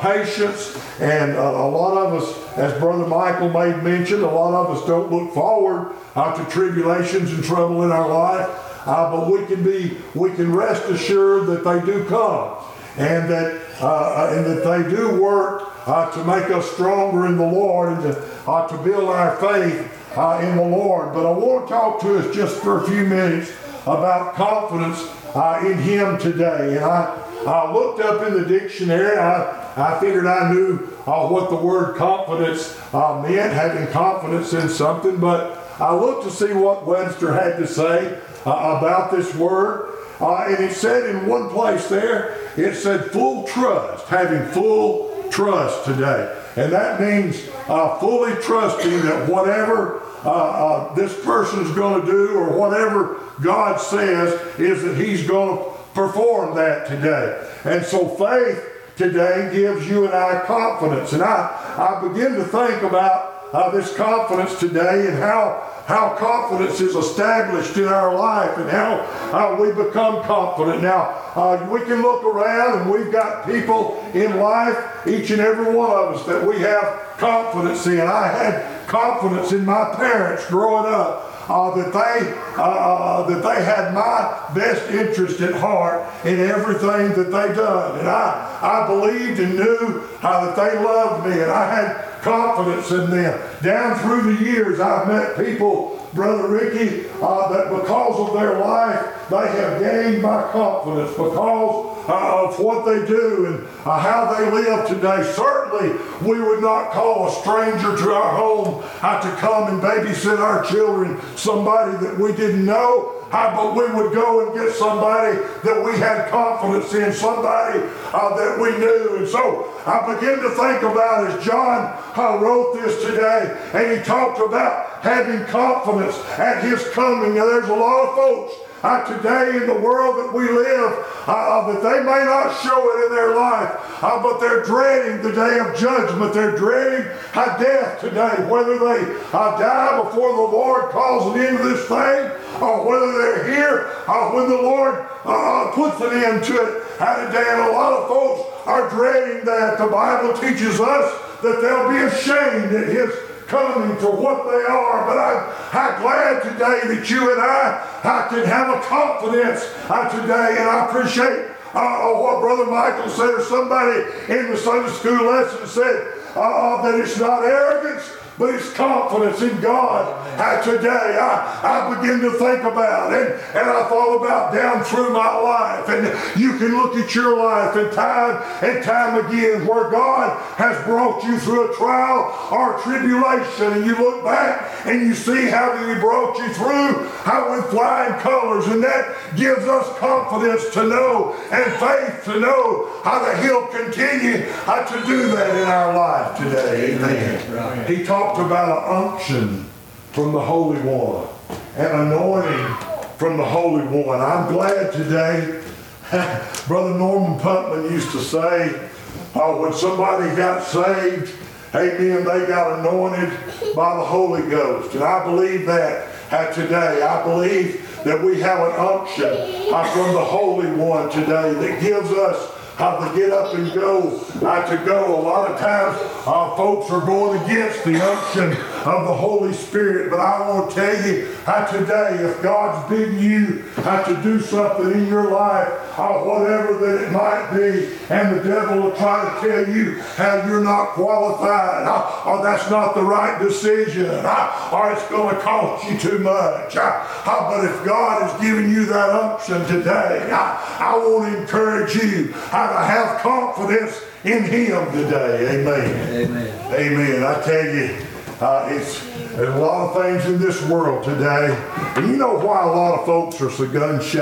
patience. 0.00 0.76
And 1.00 1.36
a 1.36 1.50
lot 1.50 1.98
of 1.98 2.22
us, 2.22 2.43
as 2.56 2.78
Brother 2.78 3.06
Michael 3.06 3.48
made 3.50 3.82
mention, 3.82 4.22
a 4.22 4.30
lot 4.30 4.54
of 4.54 4.76
us 4.76 4.86
don't 4.86 5.10
look 5.10 5.34
forward 5.34 5.94
uh, 6.14 6.34
to 6.36 6.50
tribulations 6.50 7.32
and 7.32 7.42
trouble 7.42 7.82
in 7.82 7.90
our 7.90 8.08
life. 8.08 8.48
Uh, 8.86 9.10
but 9.10 9.30
we 9.30 9.44
can 9.46 9.62
be, 9.64 9.96
we 10.14 10.30
can 10.34 10.54
rest 10.54 10.84
assured 10.84 11.46
that 11.46 11.64
they 11.64 11.80
do 11.84 12.04
come, 12.04 12.54
and 12.98 13.30
that 13.30 13.62
uh, 13.80 14.30
and 14.30 14.44
that 14.44 14.62
they 14.62 14.94
do 14.94 15.20
work 15.20 15.72
uh, 15.86 16.10
to 16.10 16.24
make 16.24 16.50
us 16.50 16.70
stronger 16.72 17.26
in 17.26 17.36
the 17.36 17.46
Lord 17.46 17.92
and 17.92 18.02
to, 18.02 18.28
uh, 18.46 18.68
to 18.68 18.76
build 18.78 19.08
our 19.08 19.36
faith 19.36 20.16
uh, 20.16 20.40
in 20.42 20.56
the 20.56 20.62
Lord. 20.62 21.14
But 21.14 21.26
I 21.26 21.30
want 21.30 21.66
to 21.66 21.74
talk 21.74 22.00
to 22.02 22.18
us 22.18 22.34
just 22.34 22.62
for 22.62 22.84
a 22.84 22.88
few 22.88 23.04
minutes 23.06 23.50
about 23.82 24.34
confidence 24.34 24.98
uh, 25.34 25.62
in 25.64 25.78
Him 25.78 26.18
today. 26.18 26.76
And 26.76 26.84
I, 26.84 27.23
I 27.46 27.72
looked 27.72 28.00
up 28.00 28.26
in 28.26 28.34
the 28.34 28.46
dictionary. 28.46 29.18
I, 29.18 29.72
I 29.76 30.00
figured 30.00 30.26
I 30.26 30.52
knew 30.52 30.88
uh, 31.06 31.26
what 31.28 31.50
the 31.50 31.56
word 31.56 31.96
confidence 31.96 32.78
uh, 32.94 33.20
meant, 33.22 33.52
having 33.52 33.86
confidence 33.88 34.52
in 34.52 34.68
something. 34.68 35.18
But 35.18 35.58
I 35.80 35.94
looked 35.94 36.24
to 36.24 36.30
see 36.30 36.52
what 36.52 36.86
Webster 36.86 37.32
had 37.32 37.58
to 37.58 37.66
say 37.66 38.18
uh, 38.46 38.78
about 38.78 39.10
this 39.10 39.34
word. 39.34 39.90
Uh, 40.20 40.46
and 40.48 40.64
it 40.64 40.72
said 40.72 41.10
in 41.10 41.26
one 41.26 41.50
place 41.50 41.88
there, 41.88 42.38
it 42.56 42.76
said 42.76 43.10
full 43.10 43.46
trust, 43.46 44.06
having 44.06 44.46
full 44.52 45.28
trust 45.30 45.84
today. 45.84 46.40
And 46.56 46.72
that 46.72 47.00
means 47.00 47.48
uh, 47.68 47.98
fully 47.98 48.34
trusting 48.40 49.02
that 49.02 49.28
whatever 49.28 50.02
uh, 50.22 50.94
this 50.94 51.12
person's 51.24 51.72
going 51.72 52.00
to 52.00 52.06
do 52.06 52.36
or 52.36 52.56
whatever 52.56 53.20
God 53.42 53.80
says 53.80 54.32
is 54.58 54.82
that 54.84 54.96
He's 54.96 55.26
going 55.26 55.58
to 55.58 55.73
perform 55.94 56.54
that 56.56 56.86
today. 56.88 57.48
And 57.64 57.84
so 57.84 58.08
faith 58.08 58.62
today 58.96 59.50
gives 59.52 59.88
you 59.88 60.04
and 60.04 60.14
I 60.14 60.44
confidence. 60.44 61.12
And 61.12 61.22
I, 61.22 61.48
I 61.78 62.06
begin 62.06 62.34
to 62.34 62.44
think 62.44 62.82
about 62.82 63.34
uh, 63.52 63.70
this 63.70 63.94
confidence 63.96 64.58
today 64.58 65.06
and 65.06 65.16
how, 65.16 65.70
how 65.86 66.16
confidence 66.16 66.80
is 66.80 66.96
established 66.96 67.76
in 67.76 67.86
our 67.86 68.14
life 68.14 68.58
and 68.58 68.68
how, 68.68 69.02
how 69.30 69.54
we 69.60 69.70
become 69.72 70.22
confident. 70.24 70.82
Now, 70.82 71.02
uh, 71.36 71.68
we 71.70 71.80
can 71.82 72.02
look 72.02 72.24
around 72.24 72.82
and 72.82 72.90
we've 72.90 73.12
got 73.12 73.46
people 73.46 74.04
in 74.12 74.38
life, 74.40 75.06
each 75.06 75.30
and 75.30 75.40
every 75.40 75.72
one 75.72 75.90
of 75.90 76.16
us, 76.16 76.26
that 76.26 76.46
we 76.46 76.58
have 76.58 77.16
confidence 77.18 77.86
in. 77.86 78.00
I 78.00 78.26
had 78.26 78.88
confidence 78.88 79.52
in 79.52 79.64
my 79.64 79.94
parents 79.94 80.46
growing 80.48 80.92
up. 80.92 81.33
Uh, 81.46 81.74
that 81.76 81.92
they 81.92 82.32
uh, 82.56 82.62
uh, 82.62 83.22
that 83.28 83.42
they 83.42 83.62
had 83.64 83.92
my 83.92 84.50
best 84.54 84.90
interest 84.90 85.40
at 85.42 85.54
heart 85.54 86.02
in 86.24 86.40
everything 86.40 87.12
that 87.12 87.30
they 87.30 87.54
done, 87.54 87.98
and 87.98 88.08
I 88.08 88.58
I 88.62 88.86
believed 88.86 89.38
and 89.40 89.56
knew 89.56 90.08
how 90.20 90.46
that 90.46 90.56
they 90.56 90.82
loved 90.82 91.26
me, 91.26 91.42
and 91.42 91.50
I 91.50 91.74
had 91.74 92.22
confidence 92.22 92.90
in 92.90 93.10
them. 93.10 93.38
Down 93.62 93.98
through 93.98 94.34
the 94.34 94.42
years, 94.42 94.80
I've 94.80 95.06
met 95.06 95.36
people, 95.36 96.08
Brother 96.14 96.48
Ricky, 96.48 97.06
uh, 97.20 97.52
that 97.52 97.70
because 97.78 98.28
of 98.28 98.34
their 98.34 98.58
life, 98.58 99.28
they 99.28 99.46
have 99.46 99.80
gained 99.80 100.22
my 100.22 100.42
confidence 100.50 101.10
because 101.10 101.93
uh, 102.08 102.44
of 102.44 102.58
what 102.58 102.84
they 102.84 103.06
do 103.06 103.46
and 103.46 103.66
uh, 103.86 103.98
how 103.98 104.32
they 104.34 104.50
live 104.50 104.86
today. 104.86 105.22
Certainly, 105.34 105.98
we 106.22 106.40
would 106.40 106.60
not 106.60 106.92
call 106.92 107.28
a 107.28 107.32
stranger 107.40 107.96
to 107.96 108.12
our 108.12 108.36
home 108.36 108.84
uh, 109.02 109.20
to 109.20 109.36
come 109.36 109.68
and 109.68 109.82
babysit 109.82 110.38
our 110.38 110.64
children, 110.64 111.20
somebody 111.36 111.96
that 112.04 112.18
we 112.18 112.32
didn't 112.32 112.64
know. 112.64 113.10
Uh, 113.32 113.56
but 113.56 113.74
we 113.74 113.92
would 114.00 114.12
go 114.12 114.46
and 114.46 114.54
get 114.54 114.72
somebody 114.76 115.36
that 115.64 115.82
we 115.84 115.98
had 115.98 116.30
confidence 116.30 116.94
in, 116.94 117.12
somebody 117.12 117.80
uh, 118.12 118.36
that 118.36 118.56
we 118.60 118.70
knew. 118.78 119.16
And 119.16 119.28
so 119.28 119.74
I 119.86 120.14
begin 120.14 120.38
to 120.38 120.50
think 120.50 120.82
about 120.82 121.26
as 121.26 121.44
John 121.44 121.98
uh, 122.16 122.38
wrote 122.40 122.74
this 122.74 123.02
today, 123.04 123.58
and 123.72 123.98
he 123.98 124.04
talked 124.04 124.38
about 124.38 125.02
having 125.02 125.44
confidence 125.46 126.16
at 126.38 126.62
his 126.62 126.88
coming. 126.90 127.34
Now, 127.34 127.46
there's 127.46 127.68
a 127.68 127.74
lot 127.74 128.08
of 128.08 128.14
folks 128.14 128.54
uh, 128.84 129.02
today 129.16 129.56
in 129.56 129.66
the 129.66 129.80
world 129.80 130.16
that 130.18 130.32
we 130.34 130.44
live 130.44 130.92
uh, 131.26 131.72
that 131.72 131.82
they 131.82 132.00
may 132.00 132.22
not 132.24 132.52
show 132.62 132.76
it 132.76 133.06
in 133.06 133.16
their 133.16 133.34
life, 133.34 133.72
uh, 134.04 134.22
but 134.22 134.38
they're 134.38 134.62
dreading 134.62 135.22
the 135.22 135.32
day 135.32 135.58
of 135.58 135.74
judgment. 135.74 136.34
They're 136.34 136.56
dreading 136.56 137.10
uh, 137.32 137.56
death 137.56 138.00
today, 138.02 138.46
whether 138.46 138.78
they 138.78 139.16
uh, 139.32 139.58
die 139.58 140.02
before 140.02 140.36
the 140.36 140.52
Lord 140.52 140.90
calls 140.90 141.34
an 141.34 141.40
end 141.40 141.58
to 141.58 141.64
this 141.64 141.88
thing, 141.88 142.30
or 142.60 142.86
whether 142.86 143.12
they're 143.12 143.54
here 143.54 143.90
uh, 144.06 144.30
when 144.32 144.50
the 144.50 144.62
Lord 144.62 145.06
uh, 145.24 145.72
puts 145.72 146.00
an 146.02 146.12
end 146.12 146.44
to 146.44 146.52
it 146.54 146.84
uh, 147.00 147.26
today. 147.26 147.44
And 147.48 147.62
a 147.62 147.72
lot 147.72 147.92
of 147.94 148.08
folks 148.08 148.66
are 148.66 148.90
dreading 148.90 149.46
that. 149.46 149.78
The 149.78 149.86
Bible 149.86 150.34
teaches 150.34 150.78
us 150.78 151.40
that 151.40 151.60
they'll 151.60 151.88
be 151.88 152.04
ashamed 152.04 152.74
at 152.74 152.88
His 152.88 153.23
coming 153.54 153.96
for 153.98 154.10
what 154.10 154.50
they 154.50 154.64
are. 154.66 155.06
But 155.06 155.18
I'm, 155.18 155.38
I'm 155.72 156.02
glad 156.02 156.42
today 156.42 156.94
that 156.94 157.08
you 157.08 157.32
and 157.32 157.40
I, 157.40 157.86
I 158.02 158.26
can 158.28 158.44
have 158.44 158.68
a 158.76 158.80
confidence 158.82 159.62
uh, 159.88 160.08
today, 160.08 160.56
and 160.58 160.68
I 160.68 160.86
appreciate 160.88 161.50
uh, 161.72 162.10
what 162.14 162.40
Brother 162.40 162.66
Michael 162.66 163.08
said, 163.08 163.30
or 163.30 163.42
somebody 163.42 164.02
in 164.28 164.50
the 164.50 164.56
Sunday 164.56 164.90
school 164.92 165.26
lesson 165.26 165.66
said 165.68 166.18
uh, 166.34 166.82
that 166.82 166.98
it's 166.98 167.18
not 167.18 167.44
arrogance. 167.44 168.10
But 168.36 168.54
it's 168.56 168.72
confidence 168.72 169.40
in 169.42 169.60
God. 169.60 170.20
Uh, 170.36 170.60
today, 170.62 170.88
I, 170.88 171.60
I 171.62 171.94
begin 171.94 172.20
to 172.22 172.32
think 172.32 172.64
about 172.64 173.12
and, 173.14 173.34
and 173.54 173.70
I 173.70 173.88
thought 173.88 174.16
about 174.16 174.52
down 174.52 174.82
through 174.82 175.12
my 175.12 175.38
life. 175.38 175.88
And 175.88 176.40
you 176.40 176.58
can 176.58 176.74
look 176.76 176.96
at 176.96 177.14
your 177.14 177.38
life 177.38 177.76
and 177.76 177.92
time 177.92 178.42
and 178.62 178.82
time 178.82 179.24
again 179.24 179.64
where 179.66 179.88
God 179.88 180.40
has 180.56 180.84
brought 180.84 181.22
you 181.22 181.38
through 181.38 181.72
a 181.72 181.76
trial 181.76 182.36
or 182.50 182.76
a 182.76 182.82
tribulation. 182.82 183.72
And 183.72 183.86
you 183.86 183.96
look 183.96 184.24
back 184.24 184.84
and 184.86 185.06
you 185.06 185.14
see 185.14 185.46
how 185.46 185.76
He 185.76 186.00
brought 186.00 186.36
you 186.38 186.52
through, 186.54 187.06
how 187.22 187.54
with 187.54 187.70
flying 187.70 188.18
colors. 188.20 188.66
And 188.66 188.82
that 188.82 189.16
gives 189.36 189.64
us 189.64 189.96
confidence 189.98 190.70
to 190.74 190.88
know 190.88 191.34
and 191.52 191.72
faith 191.74 192.24
to 192.24 192.40
know 192.40 193.00
how 193.04 193.20
that 193.20 193.44
He'll 193.44 193.68
continue 193.68 194.42
how 194.64 194.82
to 194.82 195.06
do 195.06 195.28
that 195.28 195.54
in 195.54 195.68
our 195.68 195.94
life 195.94 196.36
today. 196.38 196.96
Amen. 196.96 197.86
He 197.86 198.04
talked 198.24 198.40
about 198.40 198.88
an 198.88 199.12
unction 199.12 199.64
from 200.12 200.32
the 200.32 200.40
Holy 200.40 200.80
One, 200.80 201.28
an 201.76 202.06
anointing 202.06 202.74
from 203.18 203.36
the 203.36 203.44
Holy 203.44 203.84
One. 203.84 204.18
I'm 204.18 204.50
glad 204.50 204.92
today, 204.94 205.62
Brother 206.66 206.94
Norman 206.94 207.38
Putman 207.38 207.90
used 207.90 208.10
to 208.12 208.20
say, 208.20 208.88
uh, 209.34 209.52
when 209.56 209.74
somebody 209.74 210.34
got 210.36 210.62
saved, 210.62 211.34
amen, 211.74 212.24
they 212.24 212.46
got 212.46 212.78
anointed 212.78 213.30
by 213.74 213.94
the 213.94 214.04
Holy 214.04 214.48
Ghost. 214.48 214.94
And 214.94 215.04
I 215.04 215.22
believe 215.24 215.66
that 215.66 216.10
today. 216.54 217.02
I 217.02 217.22
believe 217.24 218.02
that 218.04 218.22
we 218.22 218.40
have 218.40 218.58
an 218.58 218.80
unction 218.80 219.72
uh, 219.72 219.84
from 219.92 220.14
the 220.14 220.24
Holy 220.24 220.70
One 220.70 221.10
today 221.10 221.52
that 221.52 221.80
gives 221.80 222.10
us 222.10 222.50
how 222.76 222.98
to 222.98 223.16
get 223.16 223.30
up 223.30 223.54
and 223.54 223.72
go, 223.72 224.20
uh, 224.42 224.68
to 224.68 224.84
go. 224.84 225.20
A 225.20 225.22
lot 225.22 225.50
of 225.50 225.58
times, 225.58 225.96
uh, 226.26 226.56
folks 226.56 226.90
are 226.90 227.04
going 227.04 227.40
against 227.44 227.84
the 227.84 228.00
unction 228.00 228.73
of 228.84 229.06
the 229.06 229.14
Holy 229.14 229.52
Spirit. 229.52 230.10
But 230.10 230.20
I 230.20 230.48
want 230.48 230.70
to 230.70 230.76
tell 230.76 231.06
you 231.06 231.34
how 231.44 231.64
today, 231.66 232.16
if 232.20 232.42
God's 232.42 232.88
bidding 232.88 233.18
you 233.18 233.64
how 233.76 234.02
to 234.02 234.22
do 234.22 234.40
something 234.40 234.92
in 234.92 235.06
your 235.06 235.30
life, 235.30 235.68
uh, 235.98 236.12
whatever 236.18 236.78
that 236.78 237.04
it 237.04 237.12
might 237.12 237.50
be, 237.54 237.94
and 238.10 238.36
the 238.36 238.42
devil 238.42 238.82
will 238.82 238.96
try 238.96 239.24
to 239.24 239.48
tell 239.48 239.68
you 239.68 240.00
how 240.16 240.46
you're 240.46 240.64
not 240.64 240.90
qualified, 240.90 241.86
or 242.26 242.42
that's 242.42 242.68
not 242.70 242.94
the 242.94 243.02
right 243.02 243.40
decision, 243.40 244.06
or 244.06 244.92
it's 244.92 245.08
going 245.08 245.34
to 245.34 245.40
cost 245.40 245.90
you 245.90 245.98
too 245.98 246.18
much. 246.18 246.74
But 246.74 247.64
if 247.64 247.84
God 247.84 248.22
has 248.22 248.40
given 248.40 248.70
you 248.70 248.86
that 248.86 249.10
option 249.10 249.64
today, 249.66 250.30
I, 250.30 250.76
I 250.80 250.96
want 250.96 251.32
to 251.32 251.40
encourage 251.40 251.94
you 251.94 252.32
how 252.32 252.72
to 252.72 252.78
have 252.78 253.20
confidence 253.20 254.00
in 254.24 254.44
Him 254.44 254.90
today. 254.92 255.60
Amen. 255.60 256.26
Amen. 256.26 256.72
Amen. 256.72 257.22
I 257.22 257.40
tell 257.42 257.64
you, 257.64 257.96
uh, 258.44 258.68
it's 258.70 259.02
there's 259.36 259.54
a 259.54 259.58
lot 259.58 259.88
of 259.88 260.02
things 260.02 260.26
in 260.26 260.38
this 260.38 260.62
world 260.68 261.02
today, 261.02 261.56
and 261.96 262.06
you 262.06 262.16
know 262.18 262.34
why 262.34 262.62
a 262.62 262.66
lot 262.66 263.00
of 263.00 263.06
folks 263.06 263.40
are 263.40 263.50
so 263.50 263.66
gun 263.66 264.02
shy 264.02 264.20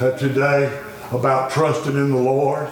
uh, 0.00 0.10
today 0.12 0.82
about 1.12 1.50
trusting 1.50 1.92
in 1.92 2.10
the 2.10 2.16
Lord 2.16 2.70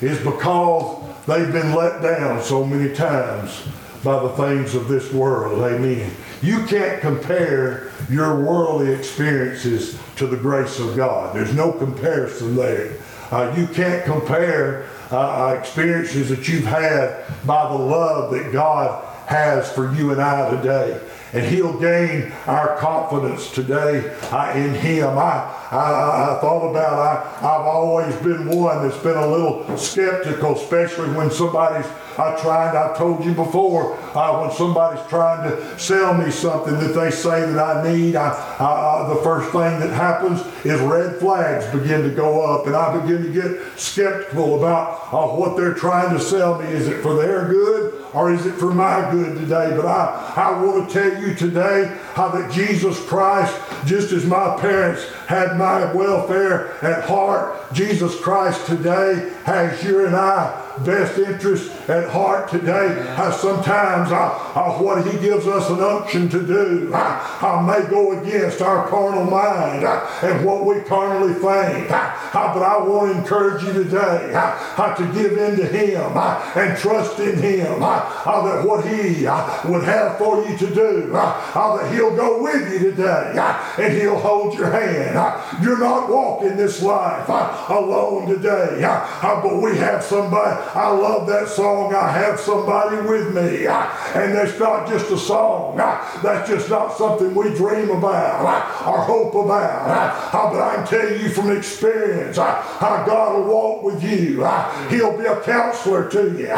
is 0.00 0.18
because 0.18 1.04
they've 1.26 1.52
been 1.52 1.72
let 1.72 2.02
down 2.02 2.42
so 2.42 2.64
many 2.64 2.92
times 2.92 3.62
by 4.02 4.20
the 4.20 4.30
things 4.30 4.74
of 4.74 4.88
this 4.88 5.12
world. 5.12 5.62
Amen. 5.62 6.10
You 6.42 6.64
can't 6.66 7.00
compare 7.00 7.92
your 8.10 8.42
worldly 8.42 8.92
experiences 8.92 10.00
to 10.16 10.26
the 10.26 10.36
grace 10.36 10.80
of 10.80 10.96
God. 10.96 11.34
There's 11.34 11.54
no 11.54 11.70
comparison 11.70 12.56
there. 12.56 12.96
Uh, 13.30 13.54
you 13.56 13.68
can't 13.68 14.04
compare 14.04 14.88
uh, 15.12 15.18
uh, 15.18 15.56
experiences 15.58 16.28
that 16.28 16.48
you've 16.48 16.64
had 16.64 17.24
by 17.46 17.68
the 17.68 17.78
love 17.78 18.32
that 18.32 18.52
God 18.52 19.04
has 19.28 19.70
for 19.70 19.94
you 19.94 20.10
and 20.10 20.20
I 20.20 20.50
today. 20.56 20.98
And 21.34 21.44
he'll 21.44 21.78
gain 21.78 22.32
our 22.46 22.78
confidence 22.78 23.50
today 23.52 24.16
uh, 24.32 24.52
in 24.56 24.72
him. 24.72 25.18
I, 25.18 25.54
I, 25.70 26.36
I 26.36 26.38
thought 26.40 26.70
about, 26.70 26.92
I, 26.94 27.36
I've 27.40 27.66
always 27.66 28.16
been 28.16 28.48
one 28.48 28.88
that's 28.88 29.00
been 29.02 29.18
a 29.18 29.26
little 29.26 29.76
skeptical, 29.76 30.56
especially 30.56 31.10
when 31.12 31.30
somebody's 31.30 31.84
I 32.18 32.36
tried, 32.40 32.74
I 32.74 32.96
told 32.98 33.24
you 33.24 33.32
before, 33.32 33.94
uh, 34.16 34.40
when 34.40 34.50
somebody's 34.50 35.06
trying 35.06 35.48
to 35.48 35.78
sell 35.78 36.14
me 36.14 36.32
something 36.32 36.74
that 36.80 36.88
they 36.92 37.12
say 37.12 37.42
that 37.42 37.58
I 37.58 37.92
need, 37.92 38.16
I, 38.16 38.30
I- 38.58 39.14
the 39.14 39.20
first 39.22 39.52
thing 39.52 39.78
that 39.78 39.90
happens 39.94 40.40
is 40.64 40.80
red 40.80 41.20
flags 41.20 41.64
begin 41.66 42.02
to 42.02 42.10
go 42.10 42.42
up, 42.42 42.66
and 42.66 42.74
I 42.74 42.98
begin 42.98 43.22
to 43.22 43.30
get 43.32 43.78
skeptical 43.78 44.58
about 44.58 45.12
uh, 45.12 45.28
what 45.28 45.56
they're 45.56 45.74
trying 45.74 46.12
to 46.16 46.20
sell 46.20 46.60
me. 46.60 46.66
Is 46.68 46.88
it 46.88 47.02
for 47.02 47.14
their 47.14 47.46
good 47.46 47.97
or 48.14 48.32
is 48.32 48.46
it 48.46 48.52
for 48.52 48.72
my 48.72 49.10
good 49.10 49.38
today? 49.38 49.74
But 49.76 49.86
I, 49.86 50.32
I 50.36 50.62
want 50.62 50.88
to 50.88 50.94
tell 50.94 51.22
you 51.22 51.34
today 51.34 51.96
how 52.14 52.28
that 52.28 52.52
Jesus 52.52 53.04
Christ, 53.06 53.58
just 53.86 54.12
as 54.12 54.24
my 54.24 54.56
parents 54.60 55.08
had 55.26 55.56
my 55.56 55.92
welfare 55.92 56.82
at 56.84 57.04
heart, 57.04 57.72
Jesus 57.72 58.18
Christ 58.20 58.66
today 58.66 59.32
has 59.44 59.82
you 59.84 60.06
and 60.06 60.16
I 60.16 60.67
best 60.84 61.18
interest 61.18 61.70
at 61.88 62.08
heart 62.10 62.48
today. 62.50 62.88
How 63.14 63.30
sometimes 63.30 64.10
uh, 64.12 64.30
uh, 64.54 64.72
what 64.78 65.06
he 65.06 65.18
gives 65.18 65.46
us 65.46 65.68
an 65.70 65.80
unction 65.80 66.28
to 66.30 66.46
do 66.46 66.90
I, 66.94 67.38
uh, 67.40 67.62
may 67.62 67.88
go 67.88 68.20
against 68.20 68.62
our 68.62 68.86
carnal 68.88 69.24
mind 69.24 69.84
uh, 69.84 70.06
and 70.22 70.44
what 70.44 70.64
we 70.64 70.80
carnally 70.82 71.34
think. 71.34 71.90
Uh, 71.90 71.96
uh, 72.34 72.54
but 72.54 72.62
I 72.62 72.78
want 72.78 73.12
to 73.12 73.18
encourage 73.18 73.62
you 73.64 73.72
today 73.72 74.32
uh, 74.34 74.58
uh, 74.76 74.94
to 74.96 75.04
give 75.12 75.36
in 75.38 75.56
to 75.56 75.66
him 75.66 76.12
uh, 76.14 76.52
and 76.56 76.76
trust 76.78 77.18
in 77.20 77.38
him 77.38 77.82
uh, 77.82 77.86
uh, 78.24 78.42
that 78.46 78.66
what 78.66 78.86
he 78.86 79.26
uh, 79.26 79.68
would 79.68 79.84
have 79.84 80.18
for 80.18 80.44
you 80.48 80.56
to 80.58 80.74
do, 80.74 81.10
uh, 81.14 81.52
uh, 81.54 81.76
that 81.76 81.92
he'll 81.94 82.16
go 82.16 82.42
with 82.42 82.72
you 82.72 82.90
today 82.90 83.34
uh, 83.36 83.58
and 83.78 83.92
he'll 83.94 84.18
hold 84.18 84.54
your 84.58 84.70
hand. 84.70 85.16
Uh, 85.16 85.40
you're 85.62 85.78
not 85.78 86.08
walking 86.08 86.56
this 86.56 86.82
life 86.82 87.28
uh, 87.28 87.66
alone 87.68 88.28
today, 88.28 88.82
uh, 88.84 88.90
uh, 89.22 89.42
but 89.42 89.60
we 89.62 89.76
have 89.76 90.02
somebody. 90.02 90.56
I 90.74 90.90
love 90.90 91.26
that 91.28 91.48
song. 91.48 91.94
I 91.94 92.10
have 92.10 92.38
somebody 92.38 92.96
with 93.08 93.34
me. 93.34 93.66
And 93.66 94.34
that's 94.34 94.58
not 94.58 94.88
just 94.88 95.10
a 95.10 95.18
song. 95.18 95.76
That's 95.76 96.48
just 96.48 96.68
not 96.70 96.96
something 96.96 97.34
we 97.34 97.54
dream 97.54 97.90
about 97.90 98.44
or 98.86 98.98
hope 99.02 99.34
about. 99.34 100.32
But 100.32 100.60
I 100.60 100.76
can 100.76 100.86
tell 100.86 101.12
you 101.18 101.28
from 101.30 101.56
experience 101.56 102.36
how 102.36 103.04
God 103.06 103.36
will 103.36 103.44
walk 103.54 103.82
with 103.82 104.02
you. 104.02 104.44
He'll 104.88 105.16
be 105.16 105.24
a 105.24 105.40
counselor 105.42 106.08
to 106.10 106.36
you. 106.36 106.48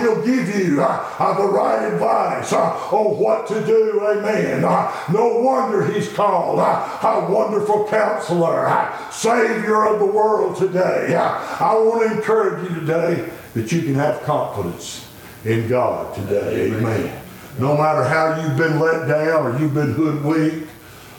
He'll 0.00 0.22
give 0.24 0.48
you 0.54 0.76
the 0.76 1.48
right 1.52 1.92
advice 1.92 2.52
on 2.52 3.18
what 3.18 3.46
to 3.48 3.64
do. 3.66 4.00
Amen. 4.02 4.62
No 4.62 5.38
wonder 5.40 5.90
he's 5.92 6.12
called 6.12 6.58
a 6.58 7.26
wonderful 7.30 7.86
counselor, 7.88 8.68
Savior 9.10 9.86
of 9.86 9.98
the 9.98 10.06
world 10.06 10.56
today. 10.56 11.14
I 11.14 11.74
want 11.74 12.08
to 12.08 12.16
encourage 12.16 12.68
you 12.68 12.80
today 12.80 13.21
that 13.54 13.72
you 13.72 13.82
can 13.82 13.94
have 13.94 14.22
confidence 14.22 15.08
in 15.44 15.68
God 15.68 16.14
today. 16.14 16.72
Amen. 16.72 17.20
No 17.58 17.76
matter 17.76 18.04
how 18.04 18.40
you've 18.40 18.56
been 18.56 18.80
let 18.80 19.06
down 19.06 19.46
or 19.46 19.58
you've 19.58 19.74
been 19.74 19.92
hoodwinked 19.92 20.68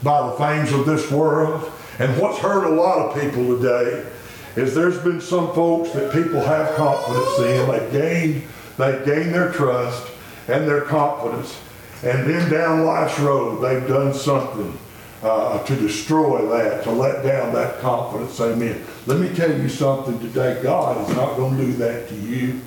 by 0.02 0.28
the 0.28 0.34
things 0.34 0.72
of 0.74 0.86
this 0.86 1.10
world. 1.12 1.72
And 2.00 2.20
what's 2.20 2.40
hurt 2.40 2.66
a 2.66 2.70
lot 2.70 3.08
of 3.08 3.22
people 3.22 3.58
today 3.58 4.06
is 4.56 4.76
there's 4.76 5.00
been 5.00 5.22
some 5.22 5.54
folks 5.54 5.92
that 5.94 6.12
people 6.12 6.42
have 6.42 6.76
confidence 6.76 7.40
in. 7.40 7.70
They 7.70 7.92
gain, 7.92 8.48
they 8.78 9.06
gain 9.06 9.32
their 9.32 9.52
trust 9.52 10.12
and 10.48 10.68
their 10.68 10.82
confidence. 10.82 11.58
And 12.04 12.28
then 12.30 12.52
down 12.52 12.86
life's 12.86 13.18
road, 13.20 13.62
they've 13.62 13.88
done 13.88 14.14
something 14.14 14.78
uh, 15.24 15.64
to 15.64 15.76
destroy 15.78 16.46
that, 16.48 16.84
to 16.84 16.92
let 16.92 17.24
down 17.24 17.54
that 17.54 17.80
confidence. 17.80 18.40
Amen. 18.40 18.84
Let 19.06 19.20
me 19.20 19.34
tell 19.34 19.52
you 19.52 19.70
something 19.70 20.20
today. 20.20 20.62
God 20.62 21.10
is 21.10 21.16
not 21.16 21.38
going 21.38 21.58
to 21.58 21.66
do 21.66 21.74
that 21.74 22.10
to 22.10 22.16
you, 22.16 22.60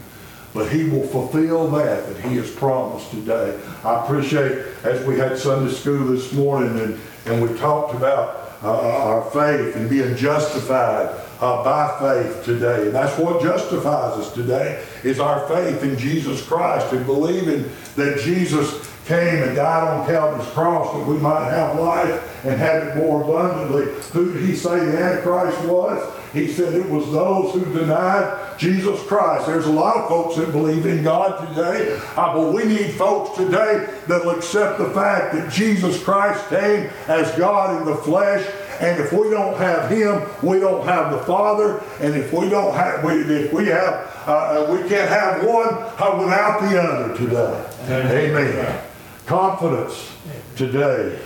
but 0.54 0.72
He 0.72 0.88
will 0.88 1.06
fulfill 1.06 1.68
that 1.72 2.08
that 2.08 2.20
He 2.24 2.36
has 2.36 2.50
promised 2.50 3.10
today. 3.10 3.60
I 3.84 4.04
appreciate 4.04 4.66
as 4.84 5.06
we 5.06 5.18
had 5.18 5.38
Sunday 5.38 5.72
school 5.72 6.06
this 6.06 6.32
morning 6.32 6.78
and, 6.80 7.00
and 7.26 7.42
we 7.42 7.56
talked 7.58 7.94
about 7.94 8.46
uh, 8.62 8.70
our 8.70 9.30
faith 9.30 9.76
and 9.76 9.88
being 9.90 10.16
justified 10.16 11.14
uh, 11.40 11.62
by 11.62 11.98
faith 12.00 12.44
today. 12.44 12.86
And 12.86 12.94
that's 12.94 13.18
what 13.18 13.42
justifies 13.42 14.18
us 14.18 14.32
today 14.32 14.82
is 15.04 15.20
our 15.20 15.46
faith 15.46 15.82
in 15.82 15.98
Jesus 15.98 16.42
Christ 16.46 16.92
and 16.92 17.04
believing 17.04 17.70
that 17.96 18.20
Jesus 18.20 18.90
came 19.06 19.42
and 19.42 19.54
died 19.54 19.84
on 19.84 20.06
Calvary's 20.06 20.48
cross 20.50 20.92
that 20.92 21.06
we 21.06 21.16
might 21.18 21.48
have 21.48 21.78
life 21.78 22.44
and 22.44 22.58
have 22.58 22.88
it 22.88 22.96
more 22.96 23.22
abundantly. 23.22 23.84
Who 24.12 24.32
did 24.32 24.42
he 24.42 24.54
say 24.54 24.78
the 24.80 24.98
Antichrist 24.98 25.64
was? 25.64 26.12
He 26.32 26.48
said 26.48 26.74
it 26.74 26.90
was 26.90 27.10
those 27.12 27.54
who 27.54 27.64
denied 27.72 28.58
Jesus 28.58 29.00
Christ. 29.06 29.46
There's 29.46 29.66
a 29.66 29.72
lot 29.72 29.96
of 29.96 30.08
folks 30.08 30.36
that 30.36 30.50
believe 30.50 30.86
in 30.86 31.02
God 31.04 31.48
today, 31.48 31.98
uh, 32.16 32.34
but 32.34 32.52
we 32.52 32.64
need 32.64 32.94
folks 32.94 33.36
today 33.36 33.88
that 34.08 34.24
will 34.24 34.36
accept 34.36 34.78
the 34.78 34.90
fact 34.90 35.34
that 35.34 35.52
Jesus 35.52 36.02
Christ 36.02 36.48
came 36.48 36.90
as 37.06 37.36
God 37.38 37.80
in 37.80 37.86
the 37.86 37.96
flesh 37.96 38.44
and 38.80 39.00
if 39.00 39.12
we 39.12 39.30
don't 39.30 39.56
have 39.56 39.90
Him, 39.90 40.28
we 40.42 40.60
don't 40.60 40.84
have 40.84 41.10
the 41.10 41.20
Father. 41.20 41.82
And 42.00 42.14
if 42.14 42.32
we 42.32 42.50
don't 42.50 42.74
have, 42.74 43.02
we, 43.02 43.22
if 43.22 43.52
we 43.52 43.66
have, 43.68 44.12
uh, 44.26 44.66
we 44.70 44.86
can't 44.88 45.08
have 45.08 45.44
one 45.46 45.72
uh, 45.72 46.18
without 46.18 46.60
the 46.60 46.82
other 46.82 47.16
today. 47.16 47.70
Amen. 47.88 48.85
Confidence 49.26 50.12
today 50.56 51.18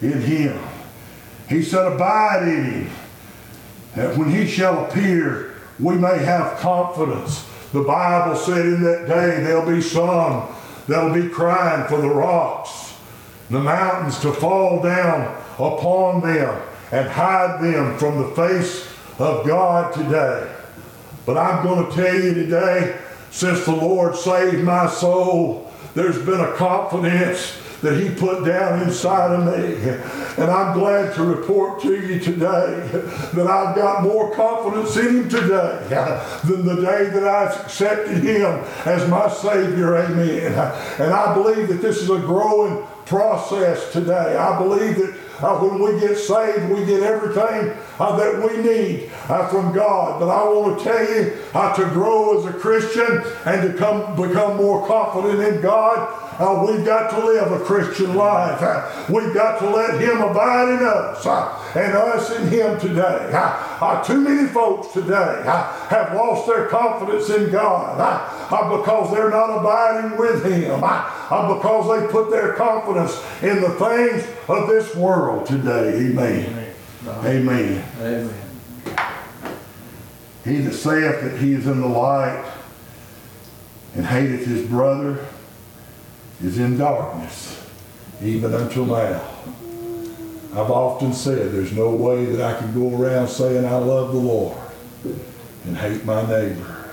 in 0.00 0.20
Him. 0.20 0.58
He 1.48 1.62
said, 1.62 1.86
"Abide 1.92 2.42
in 2.42 2.64
Him, 2.64 2.90
that 3.96 4.16
when 4.16 4.30
He 4.30 4.46
shall 4.46 4.84
appear, 4.84 5.54
we 5.80 5.94
may 5.96 6.18
have 6.18 6.58
confidence." 6.58 7.44
The 7.72 7.80
Bible 7.80 8.36
said, 8.36 8.64
"In 8.64 8.82
that 8.84 9.08
day 9.08 9.42
there'll 9.42 9.66
be 9.66 9.80
some 9.80 10.42
that'll 10.86 11.14
be 11.14 11.28
crying 11.28 11.86
for 11.88 12.00
the 12.00 12.08
rocks." 12.08 12.88
the 13.50 13.58
mountains 13.58 14.18
to 14.20 14.32
fall 14.32 14.82
down 14.82 15.34
upon 15.54 16.20
them 16.20 16.60
and 16.92 17.08
hide 17.08 17.62
them 17.62 17.96
from 17.98 18.18
the 18.18 18.28
face 18.34 18.86
of 19.18 19.46
God 19.46 19.92
today. 19.92 20.50
But 21.26 21.38
I'm 21.38 21.64
going 21.64 21.86
to 21.86 21.92
tell 21.94 22.14
you 22.14 22.34
today, 22.34 22.96
since 23.30 23.64
the 23.64 23.74
Lord 23.74 24.16
saved 24.16 24.64
my 24.64 24.86
soul, 24.88 25.67
there's 25.98 26.24
been 26.24 26.40
a 26.40 26.52
confidence 26.52 27.60
that 27.80 28.00
He 28.00 28.08
put 28.14 28.44
down 28.44 28.82
inside 28.82 29.32
of 29.32 29.46
me. 29.46 29.90
And 30.40 30.50
I'm 30.50 30.78
glad 30.78 31.12
to 31.14 31.24
report 31.24 31.82
to 31.82 31.92
you 31.92 32.20
today 32.20 32.88
that 33.34 33.46
I've 33.46 33.74
got 33.74 34.04
more 34.04 34.32
confidence 34.32 34.96
in 34.96 35.22
Him 35.22 35.28
today 35.28 35.86
than 36.44 36.64
the 36.64 36.76
day 36.76 37.10
that 37.10 37.26
I 37.26 37.46
accepted 37.46 38.22
Him 38.22 38.64
as 38.84 39.08
my 39.08 39.28
Savior. 39.28 39.96
Amen. 39.96 40.52
And 41.00 41.12
I 41.12 41.34
believe 41.34 41.66
that 41.68 41.82
this 41.82 41.98
is 41.98 42.10
a 42.10 42.18
growing 42.18 42.86
process 43.06 43.92
today. 43.92 44.36
I 44.36 44.56
believe 44.56 44.96
that 44.98 45.18
uh, 45.40 45.58
when 45.58 45.80
we 45.80 46.00
get 46.00 46.16
saved, 46.16 46.70
we 46.70 46.84
get 46.84 47.02
everything 47.02 47.76
uh, 47.98 48.16
that 48.16 48.42
we 48.42 48.62
need 48.62 49.10
uh, 49.28 49.48
from 49.48 49.72
God. 49.72 50.18
But 50.20 50.28
I 50.28 50.44
want 50.44 50.78
to 50.78 50.84
tell 50.84 51.14
you 51.14 51.36
uh, 51.54 51.74
to 51.76 51.84
grow 51.90 52.38
as 52.38 52.46
a 52.46 52.58
Christian 52.58 53.22
and 53.44 53.70
to 53.72 53.78
come 53.78 54.16
become 54.16 54.56
more 54.56 54.86
confident 54.86 55.40
in 55.40 55.60
God. 55.60 56.27
Uh, 56.38 56.64
we've 56.64 56.84
got 56.84 57.10
to 57.10 57.26
live 57.26 57.50
a 57.50 57.58
Christian 57.64 58.14
life. 58.14 58.62
Uh, 58.62 59.06
we've 59.12 59.34
got 59.34 59.58
to 59.58 59.68
let 59.68 60.00
Him 60.00 60.20
abide 60.20 60.68
in 60.68 60.86
us 60.86 61.26
uh, 61.26 61.72
and 61.74 61.92
us 61.96 62.30
in 62.36 62.46
Him 62.46 62.78
today. 62.78 63.30
Uh, 63.32 63.78
uh, 63.80 64.04
too 64.04 64.20
many 64.20 64.46
folks 64.48 64.92
today 64.92 65.42
uh, 65.44 65.72
have 65.88 66.14
lost 66.14 66.46
their 66.46 66.66
confidence 66.66 67.28
in 67.28 67.50
God 67.50 67.98
because 68.48 69.12
they're 69.12 69.30
not 69.30 69.58
abiding 69.58 70.16
with 70.16 70.44
Him, 70.44 70.80
because 70.80 72.00
they 72.00 72.06
put 72.12 72.30
their 72.30 72.52
confidence 72.52 73.20
in 73.42 73.60
the 73.60 73.70
things 73.70 74.24
of 74.48 74.68
this 74.68 74.94
world 74.94 75.44
today. 75.44 76.06
Amen. 76.06 76.74
Amen. 77.24 77.84
Amen. 78.00 78.34
He 80.44 80.58
that 80.58 80.72
saith 80.72 81.20
that 81.22 81.38
he 81.40 81.52
is 81.52 81.66
in 81.66 81.80
the 81.80 81.88
light 81.88 82.48
and 83.94 84.06
hateth 84.06 84.46
his 84.46 84.66
brother 84.66 85.26
is 86.42 86.58
in 86.58 86.78
darkness, 86.78 87.66
even 88.22 88.54
until 88.54 88.86
now. 88.86 89.22
I've 90.52 90.70
often 90.70 91.12
said 91.12 91.52
there's 91.52 91.72
no 91.72 91.90
way 91.90 92.24
that 92.24 92.40
I 92.40 92.58
can 92.58 92.72
go 92.72 92.96
around 92.96 93.28
saying 93.28 93.64
I 93.64 93.76
love 93.76 94.12
the 94.12 94.18
Lord 94.18 94.56
and 95.64 95.76
hate 95.76 96.04
my 96.04 96.22
neighbor. 96.22 96.84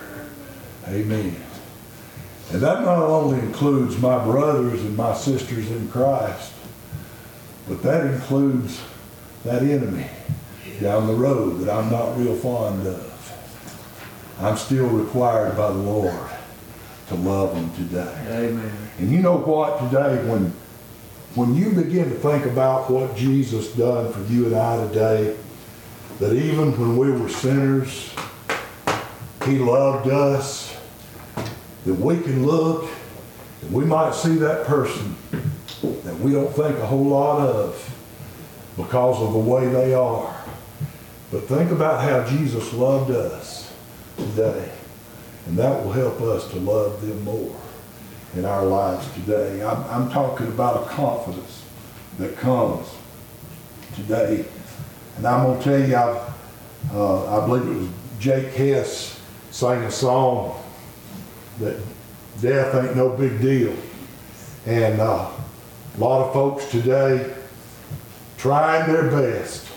Amen. 0.88 1.36
And 2.52 2.62
that 2.62 2.84
not 2.84 3.00
only 3.00 3.40
includes 3.40 3.98
my 3.98 4.24
brothers 4.24 4.82
and 4.82 4.96
my 4.96 5.16
sisters 5.16 5.72
in 5.72 5.88
Christ, 5.88 6.54
but 7.68 7.82
that 7.82 8.06
includes 8.06 8.82
that 9.44 9.64
enemy 9.64 10.08
down 10.82 11.08
the 11.08 11.14
road 11.14 11.60
that 11.62 11.76
I'm 11.76 11.92
not 11.92 12.18
real 12.18 12.36
fond 12.36 12.86
of. 12.86 13.12
I'm 14.40 14.58
still 14.58 14.88
required 14.88 15.56
by 15.56 15.70
the 15.70 15.80
Lord 15.80 16.30
to 17.08 17.16
love 17.16 17.56
them 17.56 17.74
today. 17.76 18.26
Amen. 18.30 18.85
And 18.98 19.12
you 19.12 19.20
know 19.20 19.38
what 19.38 19.80
today, 19.80 20.26
when, 20.30 20.54
when 21.36 21.54
you 21.54 21.72
begin 21.72 22.10
to 22.10 22.16
think 22.16 22.46
about 22.46 22.90
what 22.90 23.16
Jesus 23.16 23.74
done 23.74 24.12
for 24.14 24.22
you 24.32 24.46
and 24.46 24.56
I 24.56 24.88
today, 24.88 25.36
that 26.20 26.34
even 26.34 26.72
when 26.80 26.96
we 26.96 27.12
were 27.12 27.28
sinners, 27.28 28.14
he 29.46 29.60
loved 29.60 30.08
us, 30.10 30.78
that 31.86 31.94
we 31.94 32.20
can 32.22 32.46
look 32.46 32.90
and 33.62 33.74
we 33.74 33.84
might 33.84 34.16
see 34.16 34.36
that 34.36 34.66
person 34.66 35.16
that 35.82 36.18
we 36.20 36.32
don't 36.32 36.54
think 36.54 36.78
a 36.78 36.86
whole 36.86 37.06
lot 37.06 37.42
of 37.42 37.92
because 38.78 39.22
of 39.22 39.34
the 39.34 39.40
way 39.40 39.68
they 39.68 39.94
are. 39.94 40.36
But 41.32 41.48
think 41.48 41.72
about 41.72 42.02
how 42.02 42.26
Jesus 42.30 42.72
loved 42.74 43.12
us 43.12 43.74
today. 44.18 44.72
And 45.48 45.58
that 45.58 45.84
will 45.84 45.92
help 45.92 46.22
us 46.22 46.50
to 46.52 46.58
love 46.58 47.02
them 47.02 47.24
more 47.24 47.60
in 48.36 48.46
our 48.46 48.66
lives 48.66 49.12
today. 49.14 49.64
I'm, 49.64 49.84
I'm 49.86 50.12
talking 50.12 50.48
about 50.48 50.84
a 50.84 50.90
confidence 50.90 51.64
that 52.20 52.38
comes 52.38 52.88
today. 53.96 54.46
And 55.18 55.26
I'm 55.26 55.46
going 55.46 55.58
to 55.58 55.64
tell 55.64 55.90
you, 55.90 55.96
I, 55.96 56.34
uh, 56.94 57.42
I 57.42 57.46
believe 57.46 57.68
it 57.68 57.80
was 57.80 57.90
Jake 58.20 58.54
Hess 58.54 59.22
sang 59.52 59.84
a 59.84 59.92
song 59.92 60.62
that 61.60 61.80
death 62.42 62.76
ain't 62.76 62.96
no 62.96 63.10
big 63.10 63.40
deal. 63.40 63.74
And 64.66 65.00
uh, 65.00 65.32
a 65.96 65.98
lot 65.98 66.28
of 66.28 66.34
folks 66.34 66.70
today 66.70 67.34
trying 68.38 68.92
their 68.92 69.10
best 69.10 69.68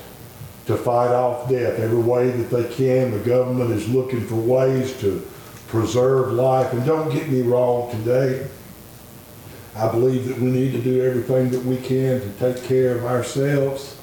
to 0.66 0.76
fight 0.76 1.12
off 1.12 1.48
death 1.48 1.78
every 1.78 1.98
way 1.98 2.30
that 2.30 2.50
they 2.50 2.74
can. 2.74 3.12
The 3.12 3.20
government 3.20 3.70
is 3.70 3.88
looking 3.88 4.26
for 4.26 4.34
ways 4.34 4.98
to 5.00 5.24
preserve 5.68 6.32
life. 6.32 6.72
And 6.72 6.84
don't 6.84 7.12
get 7.12 7.28
me 7.28 7.42
wrong 7.42 7.90
today. 7.90 8.46
I 9.76 9.90
believe 9.92 10.26
that 10.26 10.38
we 10.38 10.50
need 10.50 10.72
to 10.72 10.80
do 10.80 11.04
everything 11.04 11.50
that 11.50 11.64
we 11.64 11.76
can 11.76 12.20
to 12.20 12.30
take 12.32 12.64
care 12.64 12.96
of 12.96 13.04
ourselves. 13.04 13.96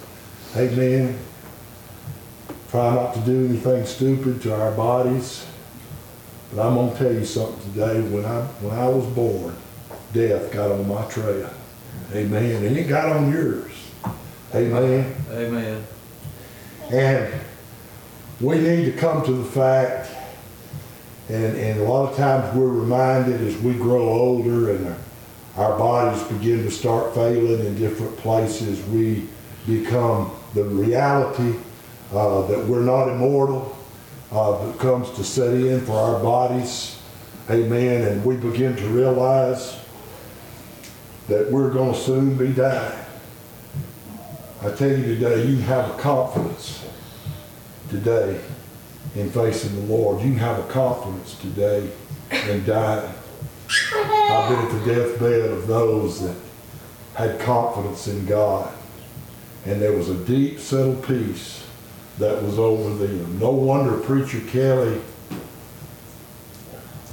Amen. 0.55 1.18
Try 2.72 2.95
not 2.95 3.13
to 3.16 3.20
do 3.22 3.45
anything 3.45 3.86
stupid 3.86 4.41
to 4.43 4.55
our 4.55 4.72
bodies. 4.72 5.45
But 6.53 6.68
I'm 6.68 6.76
gonna 6.76 6.95
tell 6.95 7.11
you 7.11 7.26
something 7.26 7.74
today. 7.74 7.99
When 8.01 8.26
I 8.26 8.41
when 8.61 8.78
I 8.78 8.88
was 8.88 9.05
born, 9.07 9.55
death 10.13 10.51
got 10.53 10.72
on 10.72 10.88
my 10.88 11.05
trail. 11.07 11.49
Amen. 12.13 12.63
And 12.63 12.78
it 12.78 12.88
got 12.88 13.09
on 13.09 13.32
yours. 13.32 13.72
Amen. 14.53 15.13
Amen. 15.32 15.86
And 16.91 17.34
we 18.39 18.59
need 18.59 18.86
to 18.86 18.91
come 18.93 19.26
to 19.26 19.32
the 19.32 19.43
fact, 19.43 20.09
and, 21.30 21.57
and 21.57 21.80
a 21.80 21.84
lot 21.84 22.11
of 22.11 22.17
times 22.17 22.55
we're 22.55 22.67
reminded 22.67 23.41
as 23.41 23.57
we 23.57 23.73
grow 23.73 24.07
older 24.09 24.71
and 24.76 24.88
our, 24.88 24.97
our 25.71 25.80
bodies 25.80 26.21
begin 26.23 26.63
to 26.63 26.69
start 26.69 27.15
failing 27.15 27.65
in 27.65 27.76
different 27.78 28.15
places, 28.17 28.86
we 28.88 29.28
become 29.65 30.32
the 30.53 30.63
reality 30.63 31.57
uh, 32.13 32.45
that 32.47 32.63
we're 32.65 32.84
not 32.84 33.09
immortal 33.09 33.76
uh, 34.32 34.65
that 34.65 34.80
comes 34.80 35.09
to 35.11 35.23
set 35.23 35.53
in 35.53 35.82
for 35.82 35.93
our 35.93 36.21
bodies. 36.21 36.99
Amen. 37.49 38.03
And 38.03 38.23
we 38.23 38.36
begin 38.36 38.76
to 38.76 38.88
realize 38.88 39.80
that 41.28 41.51
we're 41.51 41.71
going 41.71 41.93
to 41.93 41.99
soon 41.99 42.38
be 42.38 42.53
dying. 42.53 42.99
I 44.61 44.71
tell 44.71 44.89
you 44.89 45.15
today, 45.15 45.45
you 45.45 45.57
have 45.57 45.89
a 45.89 45.97
confidence 45.97 46.86
today 47.89 48.39
in 49.16 49.32
facing 49.32 49.76
the 49.76 49.93
Lord. 49.93 50.22
You 50.22 50.32
can 50.32 50.39
have 50.39 50.59
a 50.59 50.68
confidence 50.72 51.38
today 51.39 51.89
in 52.49 52.66
dying. 52.66 53.13
I've 53.93 54.49
been 54.49 54.59
at 54.59 54.72
the 54.72 54.93
deathbed 54.93 55.49
of 55.51 55.68
those 55.68 56.22
that 56.22 56.36
had 57.16 57.39
confidence 57.39 58.07
in 58.07 58.26
God. 58.26 58.72
And 59.66 59.82
there 59.82 59.93
was 59.93 60.09
a 60.09 60.16
deep, 60.16 60.59
settled 60.59 61.05
peace 61.07 61.66
that 62.20 62.43
was 62.43 62.59
over 62.59 62.93
them. 63.05 63.39
No 63.39 63.51
wonder 63.51 63.97
Preacher 63.97 64.41
Kelly, 64.41 65.01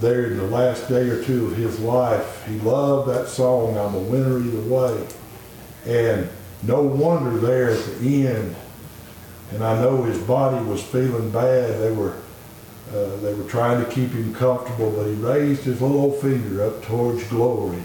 there 0.00 0.26
in 0.26 0.36
the 0.36 0.46
last 0.48 0.88
day 0.88 1.08
or 1.08 1.22
two 1.24 1.46
of 1.46 1.56
his 1.56 1.78
life, 1.80 2.44
he 2.46 2.58
loved 2.60 3.08
that 3.08 3.28
song, 3.28 3.78
I'm 3.78 3.94
a 3.94 3.98
winner 3.98 4.38
either 4.38 4.60
way. 4.60 5.06
And 5.86 6.28
no 6.62 6.82
wonder 6.82 7.38
there 7.38 7.70
at 7.70 7.98
the 8.00 8.26
end, 8.26 8.56
and 9.54 9.62
I 9.62 9.80
know 9.80 10.02
his 10.02 10.18
body 10.18 10.64
was 10.64 10.82
feeling 10.82 11.30
bad. 11.30 11.80
They 11.80 11.92
were 11.92 12.16
uh, 12.90 13.16
they 13.16 13.32
were 13.32 13.48
trying 13.48 13.82
to 13.82 13.90
keep 13.90 14.10
him 14.10 14.34
comfortable, 14.34 14.90
but 14.90 15.06
he 15.06 15.14
raised 15.14 15.62
his 15.62 15.80
little 15.80 16.12
finger 16.12 16.64
up 16.64 16.82
towards 16.82 17.24
glory, 17.28 17.82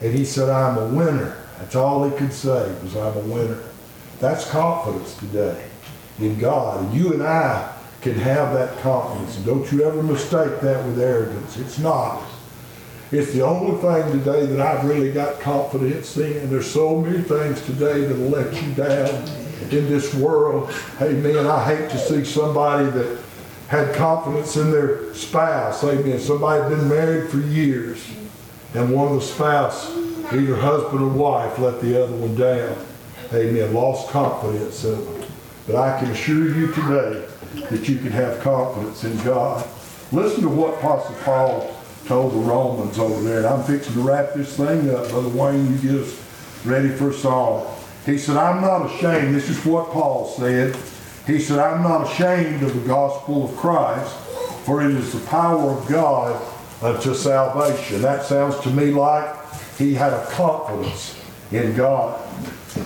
and 0.00 0.12
he 0.12 0.24
said, 0.24 0.48
"I'm 0.48 0.78
a 0.78 0.86
winner." 0.86 1.36
That's 1.58 1.76
all 1.76 2.08
he 2.08 2.16
could 2.16 2.32
say 2.32 2.72
was, 2.82 2.96
"I'm 2.96 3.16
a 3.16 3.20
winner." 3.20 3.60
That's 4.20 4.48
confidence 4.50 5.16
today 5.16 5.66
in 6.18 6.38
God, 6.38 6.84
and 6.84 6.94
you 6.94 7.12
and 7.12 7.22
I 7.22 7.72
can 8.00 8.14
have 8.14 8.52
that 8.54 8.78
confidence. 8.78 9.36
And 9.36 9.46
don't 9.46 9.70
you 9.72 9.82
ever 9.84 10.02
mistake 10.02 10.60
that 10.60 10.84
with 10.84 11.00
arrogance. 11.00 11.56
It's 11.56 11.78
not. 11.78 12.22
It's 13.10 13.32
the 13.32 13.42
only 13.42 13.80
thing 13.80 14.18
today 14.18 14.46
that 14.46 14.60
I've 14.60 14.84
really 14.84 15.12
got 15.12 15.40
confidence 15.40 16.16
in. 16.16 16.50
There's 16.50 16.70
so 16.70 17.00
many 17.00 17.22
things 17.22 17.64
today 17.64 18.00
that'll 18.04 18.28
let 18.28 18.52
you 18.62 18.74
down 18.74 19.43
in 19.72 19.88
this 19.88 20.14
world. 20.14 20.72
Amen. 21.00 21.46
I 21.46 21.64
hate 21.64 21.90
to 21.90 21.98
see 21.98 22.24
somebody 22.24 22.90
that 22.90 23.18
had 23.68 23.94
confidence 23.94 24.56
in 24.56 24.70
their 24.70 25.14
spouse. 25.14 25.82
Amen. 25.84 26.18
Somebody 26.18 26.62
had 26.62 26.68
been 26.70 26.88
married 26.88 27.30
for 27.30 27.38
years 27.38 28.06
and 28.74 28.92
one 28.92 29.08
of 29.08 29.14
the 29.14 29.20
spouse, 29.20 29.90
either 30.32 30.56
husband 30.56 31.00
or 31.00 31.08
wife, 31.08 31.58
let 31.60 31.80
the 31.80 32.02
other 32.02 32.14
one 32.14 32.34
down. 32.34 32.76
Amen. 33.32 33.72
Lost 33.72 34.10
confidence 34.10 34.84
in 34.84 35.04
them. 35.04 35.28
But 35.66 35.76
I 35.76 35.98
can 35.98 36.10
assure 36.10 36.48
you 36.48 36.72
today 36.72 37.24
that 37.70 37.88
you 37.88 37.98
can 37.98 38.10
have 38.10 38.40
confidence 38.40 39.04
in 39.04 39.16
God. 39.24 39.66
Listen 40.12 40.42
to 40.42 40.48
what 40.48 40.74
Apostle 40.74 41.14
Paul 41.22 41.74
told 42.06 42.32
the 42.32 42.38
Romans 42.38 42.98
over 42.98 43.22
there. 43.22 43.38
And 43.38 43.46
I'm 43.46 43.62
fixing 43.62 43.94
to 43.94 44.00
wrap 44.00 44.34
this 44.34 44.56
thing 44.56 44.94
up. 44.94 45.08
Brother 45.08 45.28
Wayne, 45.28 45.72
you 45.72 45.78
get 45.78 46.00
us 46.02 46.64
ready 46.64 46.88
for 46.88 47.10
a 47.10 47.14
song. 47.14 47.73
He 48.06 48.18
said, 48.18 48.36
I'm 48.36 48.60
not 48.60 48.86
ashamed. 48.86 49.34
This 49.34 49.48
is 49.48 49.64
what 49.64 49.90
Paul 49.90 50.26
said. 50.26 50.76
He 51.26 51.38
said, 51.38 51.58
I'm 51.58 51.82
not 51.82 52.10
ashamed 52.10 52.62
of 52.62 52.74
the 52.74 52.86
gospel 52.86 53.46
of 53.48 53.56
Christ, 53.56 54.14
for 54.64 54.82
it 54.82 54.94
is 54.94 55.12
the 55.12 55.26
power 55.26 55.70
of 55.70 55.86
God 55.88 56.40
unto 56.82 57.14
salvation. 57.14 58.02
That 58.02 58.24
sounds 58.24 58.60
to 58.60 58.70
me 58.70 58.90
like 58.90 59.34
he 59.78 59.94
had 59.94 60.12
a 60.12 60.26
confidence 60.26 61.18
in 61.50 61.74
God. 61.74 62.20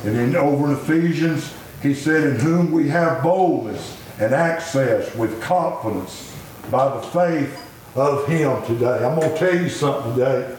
And 0.04 0.14
then 0.14 0.36
over 0.36 0.66
in 0.66 0.72
Ephesians, 0.76 1.52
he 1.82 1.94
said, 1.94 2.24
In 2.24 2.36
whom 2.36 2.70
we 2.70 2.88
have 2.88 3.22
boldness 3.22 4.00
and 4.20 4.32
access 4.32 5.12
with 5.16 5.40
confidence 5.42 6.36
by 6.70 6.94
the 6.94 7.02
faith 7.08 7.96
of 7.96 8.26
him 8.28 8.62
today. 8.66 9.04
I'm 9.04 9.18
going 9.18 9.32
to 9.32 9.38
tell 9.38 9.54
you 9.54 9.68
something 9.68 10.14
today. 10.14 10.56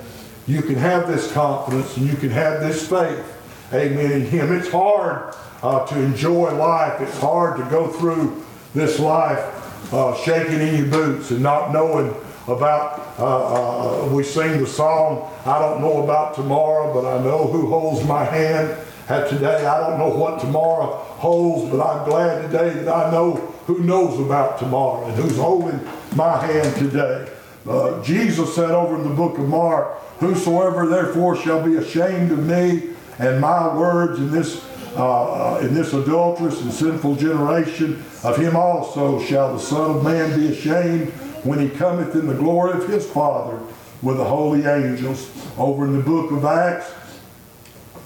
You 0.48 0.62
can 0.64 0.76
have 0.76 1.08
this 1.08 1.32
confidence 1.32 1.96
and 1.96 2.08
you 2.08 2.18
can 2.18 2.32
have 2.32 2.62
this 2.62 2.88
faith. 2.90 3.39
Amen. 3.72 4.12
In 4.12 4.26
him. 4.26 4.52
It's 4.52 4.70
hard 4.70 5.36
uh, 5.62 5.86
to 5.86 6.00
enjoy 6.00 6.56
life. 6.56 7.02
It's 7.02 7.20
hard 7.20 7.58
to 7.58 7.70
go 7.70 7.88
through 7.88 8.44
this 8.74 9.00
life 9.00 9.94
uh, 9.94 10.16
shaking 10.24 10.60
in 10.60 10.76
your 10.78 10.88
boots 10.88 11.32
and 11.32 11.44
not 11.44 11.72
knowing 11.72 12.14
about, 12.48 13.20
uh, 13.20 14.06
uh, 14.06 14.10
we 14.10 14.24
sing 14.24 14.60
the 14.60 14.66
song, 14.66 15.32
I 15.46 15.60
don't 15.60 15.82
know 15.82 16.04
about 16.04 16.34
tomorrow, 16.34 16.92
but 16.94 17.06
I 17.06 17.24
know 17.24 17.46
who 17.46 17.68
holds 17.68 18.04
my 18.08 18.24
hand. 18.24 18.76
And 19.08 19.28
today, 19.30 19.66
I 19.66 19.80
don't 19.80 20.00
know 20.00 20.16
what 20.16 20.40
tomorrow 20.40 20.96
holds, 20.96 21.72
but 21.72 21.84
I'm 21.84 22.08
glad 22.08 22.44
today 22.44 22.70
that 22.84 22.88
I 22.88 23.12
know 23.12 23.34
who 23.66 23.80
knows 23.84 24.20
about 24.20 24.60
tomorrow 24.60 25.06
and 25.06 25.16
who's 25.16 25.38
holding 25.38 25.80
my 26.16 26.44
hand 26.44 26.76
today. 26.76 27.30
Uh, 27.68 28.02
Jesus 28.04 28.56
said 28.56 28.72
over 28.72 28.96
in 28.96 29.08
the 29.08 29.14
book 29.14 29.38
of 29.38 29.48
Mark, 29.48 30.00
Whosoever 30.20 30.86
therefore 30.86 31.38
shall 31.38 31.64
be 31.64 31.78
ashamed 31.78 32.32
of 32.34 32.46
me 32.46 32.89
and 33.20 33.40
my 33.40 33.76
words 33.76 34.20
in 34.20 34.32
this 34.32 34.66
uh, 34.96 35.54
uh, 35.56 35.60
in 35.60 35.74
this 35.76 35.94
adulterous 35.94 36.62
and 36.62 36.74
sinful 36.74 37.16
generation, 37.16 38.04
of 38.24 38.36
him 38.38 38.56
also 38.56 39.22
shall 39.22 39.54
the 39.54 39.60
Son 39.60 39.98
of 39.98 40.04
Man 40.04 40.38
be 40.38 40.48
ashamed 40.48 41.10
when 41.44 41.60
he 41.60 41.70
cometh 41.70 42.16
in 42.16 42.26
the 42.26 42.34
glory 42.34 42.74
of 42.74 42.88
his 42.88 43.10
Father 43.10 43.60
with 44.02 44.18
the 44.18 44.26
holy 44.26 44.66
angels. 44.66 45.30
Over 45.58 45.86
in 45.86 45.96
the 45.96 46.04
book 46.04 46.32
of 46.32 46.44
Acts, 46.44 46.92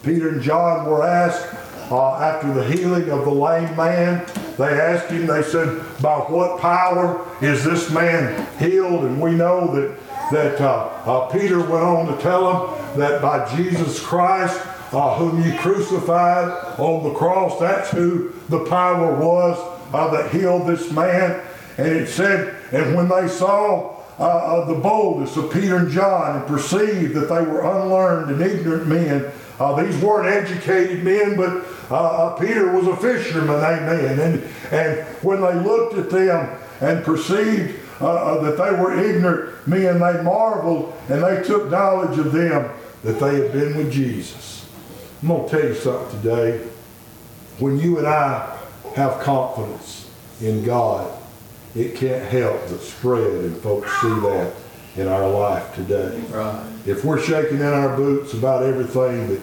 Peter 0.03 0.29
and 0.29 0.41
John 0.41 0.85
were 0.85 1.03
asked 1.03 1.55
uh, 1.89 2.15
after 2.15 2.53
the 2.53 2.65
healing 2.65 3.09
of 3.09 3.23
the 3.23 3.31
lame 3.31 3.75
man. 3.77 4.25
They 4.57 4.79
asked 4.79 5.09
him, 5.09 5.25
they 5.25 5.41
said, 5.41 5.81
by 6.01 6.17
what 6.17 6.59
power 6.59 7.25
is 7.41 7.63
this 7.63 7.89
man 7.91 8.45
healed? 8.59 9.05
And 9.05 9.21
we 9.21 9.31
know 9.31 9.73
that, 9.73 9.97
that 10.31 10.61
uh, 10.61 10.89
uh, 11.05 11.27
Peter 11.31 11.59
went 11.59 11.83
on 11.83 12.15
to 12.15 12.21
tell 12.21 12.67
them 12.67 12.99
that 12.99 13.21
by 13.21 13.55
Jesus 13.55 13.99
Christ, 13.99 14.59
uh, 14.93 15.15
whom 15.15 15.43
you 15.43 15.57
crucified 15.57 16.79
on 16.79 17.03
the 17.03 17.13
cross, 17.13 17.59
that's 17.59 17.89
who 17.89 18.31
the 18.49 18.63
power 18.65 19.15
was 19.15 19.57
uh, 19.93 20.09
that 20.11 20.31
healed 20.31 20.67
this 20.67 20.91
man. 20.91 21.41
And 21.77 21.87
it 21.87 22.07
said, 22.07 22.55
and 22.71 22.95
when 22.95 23.09
they 23.09 23.27
saw 23.27 23.97
uh, 24.19 24.65
the 24.65 24.75
boldness 24.75 25.35
of 25.35 25.51
Peter 25.51 25.77
and 25.77 25.91
John 25.91 26.37
and 26.37 26.47
perceived 26.47 27.15
that 27.15 27.27
they 27.29 27.41
were 27.41 27.61
unlearned 27.61 28.31
and 28.31 28.41
ignorant 28.41 28.87
men, 28.87 29.31
uh, 29.59 29.81
these 29.83 29.99
weren't 30.01 30.27
educated 30.27 31.03
men, 31.03 31.35
but 31.35 31.65
uh, 31.89 31.95
uh, 31.95 32.35
Peter 32.35 32.71
was 32.71 32.87
a 32.87 32.95
fisherman, 32.97 33.49
amen. 33.49 34.19
And, 34.19 34.43
and 34.71 35.07
when 35.23 35.41
they 35.41 35.55
looked 35.55 35.95
at 35.95 36.09
them 36.09 36.59
and 36.81 37.03
perceived 37.03 37.79
uh, 37.99 38.41
that 38.41 38.57
they 38.57 38.79
were 38.79 38.97
ignorant 38.97 39.67
men, 39.67 39.99
they 39.99 40.21
marveled 40.21 40.93
and 41.09 41.23
they 41.23 41.41
took 41.43 41.69
knowledge 41.71 42.17
of 42.19 42.31
them 42.31 42.71
that 43.03 43.19
they 43.19 43.35
had 43.35 43.51
been 43.51 43.77
with 43.77 43.91
Jesus. 43.91 44.62
I'm 45.23 45.29
going 45.29 45.47
to 45.47 45.57
tell 45.57 45.69
you 45.69 45.75
something 45.75 46.21
today. 46.21 46.67
When 47.57 47.79
you 47.79 47.97
and 47.97 48.05
I 48.05 48.59
have 48.93 49.21
confidence 49.21 50.11
in 50.41 50.65
God, 50.65 51.17
it 51.73 51.95
can't 51.95 52.29
help 52.29 52.59
but 52.67 52.81
spread 52.81 53.31
and 53.31 53.55
folks 53.61 53.89
see 54.01 54.09
that 54.09 54.53
in 54.97 55.07
our 55.07 55.29
life 55.29 55.73
today. 55.75 56.19
Right. 56.29 56.65
If 56.85 57.05
we're 57.05 57.21
shaking 57.21 57.59
in 57.59 57.67
our 57.67 57.95
boots 57.95 58.33
about 58.33 58.63
everything 58.63 59.29
that 59.29 59.41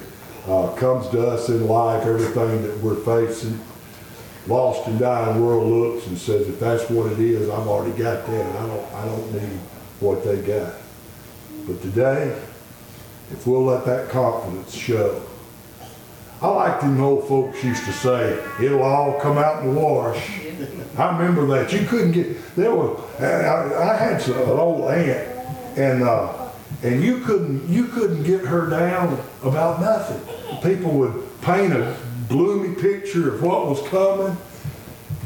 uh, 0.52 0.74
comes 0.74 1.08
to 1.12 1.26
us 1.26 1.48
in 1.48 1.66
life, 1.66 2.04
everything 2.04 2.60
that 2.60 2.76
we're 2.80 2.96
facing, 2.96 3.58
lost 4.48 4.86
and 4.86 4.98
dying 4.98 5.42
world 5.42 5.66
looks 5.66 6.06
and 6.08 6.18
says, 6.18 6.46
if 6.46 6.60
that's 6.60 6.90
what 6.90 7.10
it 7.10 7.18
is, 7.18 7.48
I've 7.48 7.66
already 7.66 7.96
got 7.96 8.26
that. 8.26 8.56
I 8.56 8.66
don't, 8.66 8.94
I 8.96 9.04
don't 9.06 9.32
need 9.32 9.58
what 10.00 10.22
they 10.24 10.42
got. 10.42 10.74
But 11.66 11.80
today, 11.80 12.38
if 13.30 13.46
we'll 13.46 13.64
let 13.64 13.86
that 13.86 14.10
confidence 14.10 14.74
show, 14.74 15.24
I 16.42 16.48
like 16.48 16.80
them 16.80 17.00
old 17.02 17.28
folks 17.28 17.62
used 17.62 17.84
to 17.84 17.92
say, 17.92 18.42
it'll 18.62 18.82
all 18.82 19.20
come 19.20 19.36
out 19.36 19.62
in 19.62 19.74
the 19.74 19.80
wash. 19.80 20.30
I 20.96 21.16
remember 21.18 21.46
that. 21.48 21.72
You 21.72 21.86
couldn't 21.86 22.12
get, 22.12 22.56
there 22.56 22.74
was, 22.74 22.98
I, 23.20 23.90
I 23.92 23.96
had 23.96 24.20
some- 24.22 24.34
an 24.38 24.48
old 24.48 24.90
aunt 24.90 25.28
and, 25.76 26.02
uh, 26.02 26.32
and 26.82 27.02
you 27.04 27.18
couldn't, 27.20 27.68
you 27.68 27.84
couldn't 27.84 28.22
get 28.22 28.40
her 28.46 28.70
down 28.70 29.20
about 29.42 29.80
nothing. 29.80 30.20
People 30.62 30.92
would 30.92 31.40
paint 31.42 31.72
a 31.74 31.94
gloomy 32.28 32.74
picture 32.74 33.34
of 33.34 33.42
what 33.42 33.66
was 33.66 33.86
coming. 33.88 34.36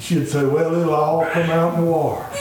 She'd 0.00 0.26
say, 0.28 0.44
well, 0.44 0.74
it'll 0.74 0.94
all 0.94 1.24
come 1.26 1.48
out 1.50 1.74
in 1.78 1.84
the 1.84 1.90
wash. 1.90 2.36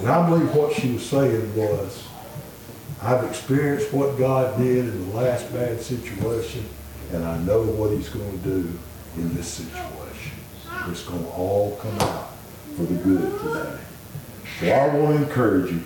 And 0.00 0.08
I 0.08 0.28
believe 0.28 0.52
what 0.54 0.72
she 0.74 0.94
was 0.94 1.06
saying 1.06 1.54
was, 1.56 2.02
I've 3.00 3.24
experienced 3.24 3.92
what 3.92 4.18
God 4.18 4.58
did 4.58 4.86
in 4.86 5.10
the 5.10 5.16
last 5.16 5.52
bad 5.52 5.80
situation, 5.80 6.64
and 7.12 7.24
I 7.24 7.38
know 7.38 7.62
what 7.62 7.90
he's 7.90 8.08
going 8.08 8.30
to 8.30 8.44
do 8.44 8.78
in 9.16 9.34
this 9.34 9.48
situation. 9.48 10.32
It's 10.88 11.04
going 11.04 11.22
to 11.22 11.30
all 11.30 11.76
come 11.76 11.98
out 12.00 12.30
for 12.76 12.82
the 12.82 12.94
good 12.94 13.40
today. 13.40 13.78
So 14.58 14.70
I 14.70 14.94
want 14.94 15.16
to 15.16 15.24
encourage 15.24 15.72
you 15.72 15.82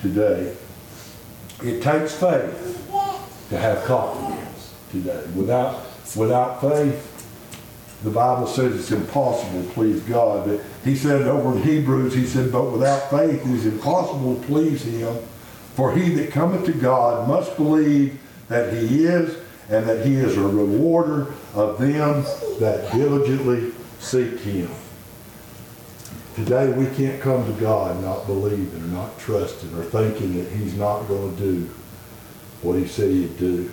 today. 0.00 0.56
It 1.62 1.82
takes 1.82 2.14
faith 2.14 2.88
to 3.50 3.58
have 3.58 3.84
confidence 3.84 4.74
today. 4.90 5.22
Without, 5.36 5.84
without 6.16 6.60
faith, 6.60 7.08
the 8.02 8.10
Bible 8.10 8.46
says 8.48 8.74
it's 8.74 8.90
impossible 8.90 9.62
to 9.62 9.68
please 9.70 10.00
God. 10.02 10.46
But 10.46 10.60
he 10.84 10.96
said 10.96 11.22
over 11.22 11.56
in 11.56 11.62
Hebrews, 11.62 12.14
he 12.14 12.26
said, 12.26 12.50
but 12.50 12.70
without 12.72 13.10
faith 13.10 13.46
it 13.46 13.50
is 13.50 13.66
impossible 13.66 14.36
to 14.36 14.42
please 14.46 14.82
him. 14.82 15.16
For 15.74 15.94
he 15.94 16.14
that 16.16 16.32
cometh 16.32 16.66
to 16.66 16.72
God 16.72 17.28
must 17.28 17.56
believe 17.56 18.18
that 18.48 18.74
he 18.74 19.04
is, 19.04 19.41
and 19.68 19.86
that 19.88 20.06
he 20.06 20.14
is 20.16 20.36
a 20.36 20.42
rewarder 20.42 21.34
of 21.54 21.78
them 21.78 22.24
that 22.58 22.90
diligently 22.92 23.72
seek 23.98 24.40
him. 24.40 24.70
Today 26.34 26.70
we 26.70 26.86
can't 26.96 27.20
come 27.20 27.44
to 27.46 27.60
God 27.60 28.02
not 28.02 28.26
believing 28.26 28.82
or 28.82 28.86
not 28.86 29.18
trusting 29.18 29.72
or 29.78 29.84
thinking 29.84 30.42
that 30.42 30.50
he's 30.50 30.74
not 30.74 31.06
going 31.06 31.36
to 31.36 31.42
do 31.42 31.70
what 32.62 32.78
he 32.78 32.86
said 32.86 33.10
he'd 33.10 33.36
do. 33.36 33.70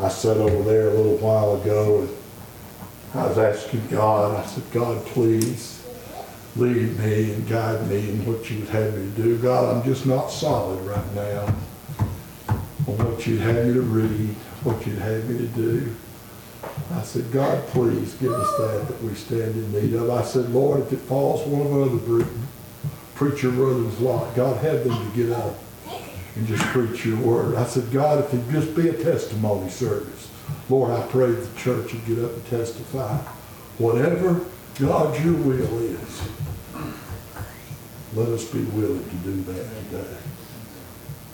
I 0.00 0.08
sat 0.08 0.36
over 0.36 0.62
there 0.62 0.88
a 0.88 0.94
little 0.94 1.16
while 1.18 1.60
ago 1.60 2.00
and 2.00 2.18
I 3.14 3.26
was 3.26 3.38
asking 3.38 3.86
God, 3.88 4.36
I 4.36 4.46
said, 4.46 4.64
God, 4.72 5.04
please 5.06 5.82
lead 6.56 6.98
me 6.98 7.32
and 7.32 7.48
guide 7.48 7.88
me 7.88 8.10
in 8.10 8.26
what 8.26 8.50
you 8.50 8.60
would 8.60 8.68
have 8.70 8.96
me 8.96 9.12
to 9.14 9.22
do. 9.22 9.38
God, 9.38 9.76
I'm 9.76 9.84
just 9.84 10.04
not 10.04 10.28
solid 10.28 10.80
right 10.84 11.14
now 11.14 11.54
on 12.86 12.98
what 12.98 13.26
you'd 13.26 13.40
have 13.40 13.66
me 13.66 13.74
to 13.74 13.82
read, 13.82 14.34
what 14.62 14.86
you'd 14.86 14.98
have 14.98 15.28
me 15.28 15.38
to 15.38 15.46
do. 15.48 15.94
I 16.92 17.02
said, 17.02 17.30
God, 17.30 17.66
please 17.68 18.14
give 18.14 18.32
us 18.32 18.58
that 18.58 18.88
that 18.88 19.02
we 19.02 19.14
stand 19.14 19.54
in 19.54 19.72
need 19.72 19.94
of. 19.94 20.10
I 20.10 20.22
said, 20.22 20.50
Lord, 20.50 20.80
if 20.80 20.92
it 20.92 20.98
falls 20.98 21.46
one 21.46 21.66
of 21.66 21.72
other 21.72 21.96
br- 21.98 22.24
preacher 23.14 23.50
brothers' 23.50 24.00
lot, 24.00 24.34
God, 24.34 24.56
have 24.62 24.84
them 24.84 25.10
to 25.10 25.16
get 25.16 25.30
up 25.32 25.54
and 26.34 26.46
just 26.46 26.62
preach 26.64 27.04
your 27.04 27.18
word. 27.18 27.56
I 27.56 27.64
said, 27.64 27.90
God, 27.92 28.24
if 28.24 28.34
it 28.34 28.50
just 28.50 28.74
be 28.74 28.88
a 28.88 28.92
testimony 28.92 29.70
service, 29.70 30.30
Lord, 30.68 30.92
I 30.92 31.06
pray 31.06 31.30
the 31.30 31.58
church 31.58 31.92
would 31.92 32.06
get 32.06 32.18
up 32.24 32.32
and 32.32 32.46
testify. 32.46 33.16
Whatever, 33.78 34.44
God, 34.78 35.22
your 35.24 35.34
will 35.34 35.78
is, 35.78 36.22
let 38.14 38.28
us 38.28 38.44
be 38.46 38.62
willing 38.64 39.08
to 39.08 39.16
do 39.16 39.42
that 39.42 39.90
today. 39.90 40.16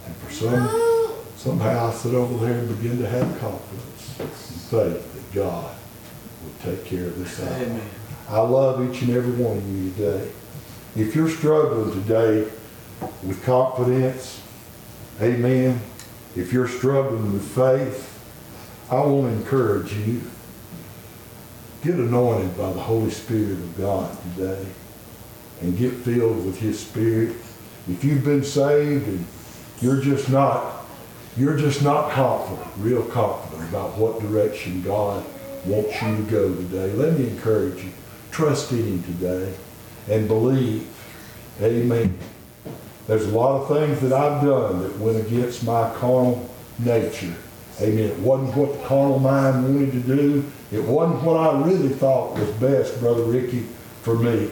And 0.07 0.17
for 0.17 0.33
some, 0.33 1.15
somehow 1.45 1.89
I 1.89 1.93
sit 1.93 2.15
over 2.15 2.47
there 2.47 2.59
and 2.59 2.81
begin 2.81 2.97
to 3.01 3.07
have 3.07 3.39
confidence 3.39 4.19
and 4.19 4.31
faith 4.31 5.13
that 5.15 5.35
God 5.35 5.77
will 6.43 6.73
take 6.73 6.87
care 6.87 7.05
of 7.05 7.19
this 7.19 7.39
out. 7.43 7.61
Amen. 7.61 7.91
I 8.31 8.41
love 8.41 8.89
each 8.89 9.03
and 9.03 9.15
every 9.15 9.45
one 9.45 9.59
of 9.59 9.69
you 9.69 9.91
today. 9.91 10.31
If 10.97 11.15
you're 11.15 11.29
struggling 11.29 11.93
today 12.03 12.51
with 13.23 13.45
confidence, 13.45 14.41
amen. 15.21 15.83
If 16.35 16.51
you're 16.51 16.67
struggling 16.67 17.35
with 17.35 17.47
faith, 17.47 18.11
I 18.91 19.05
want 19.05 19.31
to 19.31 19.39
encourage 19.39 19.93
you. 19.93 20.23
Get 21.83 21.97
anointed 21.97 22.57
by 22.57 22.73
the 22.73 22.81
Holy 22.81 23.11
Spirit 23.11 23.53
of 23.53 23.77
God 23.77 24.17
today 24.35 24.65
and 25.61 25.77
get 25.77 25.93
filled 25.93 26.47
with 26.47 26.59
His 26.59 26.81
Spirit. 26.81 27.37
If 27.87 28.03
you've 28.03 28.25
been 28.25 28.45
saved 28.45 29.07
and 29.07 29.27
you're 29.83 30.01
just 30.01 30.31
not, 30.31 30.84
you're 31.37 31.57
just 31.57 31.83
not 31.83 32.11
confident, 32.13 32.69
real 32.79 33.03
confident 33.05 33.69
about 33.69 33.97
what 33.97 34.21
direction 34.21 34.83
God 34.83 35.25
wants 35.67 36.01
you 36.03 36.17
to 36.17 36.23
go 36.31 36.55
today, 36.55 36.93
let 36.93 37.19
me 37.19 37.29
encourage 37.29 37.83
you. 37.83 37.91
Trust 38.31 38.73
in 38.73 38.85
Him 38.85 39.03
today 39.05 39.55
and 40.09 40.29
believe. 40.29 40.89
Amen. 41.61 42.19
There's 43.07 43.27
a 43.27 43.31
lot 43.31 43.63
of 43.63 43.69
things 43.69 44.01
that 44.01 44.13
I've 44.13 44.43
done 44.43 44.83
that 44.83 44.99
went 44.99 45.27
against 45.27 45.65
my 45.65 45.93
carnal 45.97 46.49
nature. 46.79 47.35
Amen. 47.81 48.11
It 48.11 48.19
wasn't 48.19 48.57
what 48.57 48.73
the 48.73 48.87
carnal 48.87 49.19
mind 49.19 49.65
wanted 49.65 49.93
to 49.93 50.01
do. 50.01 50.53
It 50.73 50.83
wasn't 50.83 51.23
what 51.23 51.37
I 51.37 51.61
really 51.67 51.91
thought 51.91 52.39
was 52.39 52.51
best, 52.53 52.99
Brother 53.01 53.25
Ricky, 53.25 53.67
for 54.03 54.17
me. 54.17 54.51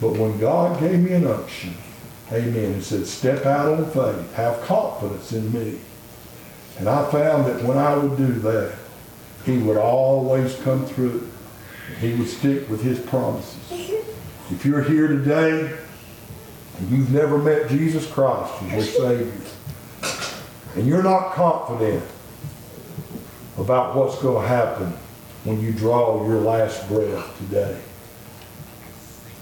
But 0.00 0.12
when 0.12 0.38
God 0.38 0.80
gave 0.80 0.98
me 0.98 1.12
an 1.12 1.26
unction, 1.26 1.74
amen, 2.32 2.72
and 2.72 2.82
said, 2.82 3.06
step 3.06 3.46
out 3.46 3.72
on 3.72 3.84
faith, 3.90 4.32
have 4.34 4.60
confidence 4.62 5.32
in 5.32 5.52
me. 5.52 5.78
And 6.78 6.88
I 6.88 7.10
found 7.10 7.46
that 7.46 7.62
when 7.62 7.78
I 7.78 7.96
would 7.96 8.16
do 8.16 8.32
that, 8.40 8.74
he 9.44 9.58
would 9.58 9.76
always 9.76 10.56
come 10.60 10.86
through. 10.86 11.30
He 12.00 12.14
would 12.14 12.28
stick 12.28 12.68
with 12.68 12.82
his 12.82 12.98
promises. 12.98 13.70
If 14.50 14.64
you're 14.64 14.82
here 14.82 15.06
today 15.06 15.78
and 16.78 16.90
you've 16.90 17.10
never 17.12 17.38
met 17.38 17.68
Jesus 17.68 18.10
Christ 18.10 18.52
as 18.62 18.72
your 18.72 18.82
Savior, 18.82 19.32
and 20.74 20.86
you're 20.86 21.02
not 21.02 21.34
confident 21.34 22.02
about 23.58 23.94
what's 23.94 24.20
going 24.20 24.42
to 24.42 24.48
happen 24.48 24.92
when 25.44 25.60
you 25.60 25.72
draw 25.72 26.26
your 26.26 26.40
last 26.40 26.88
breath 26.88 27.38
today, 27.38 27.78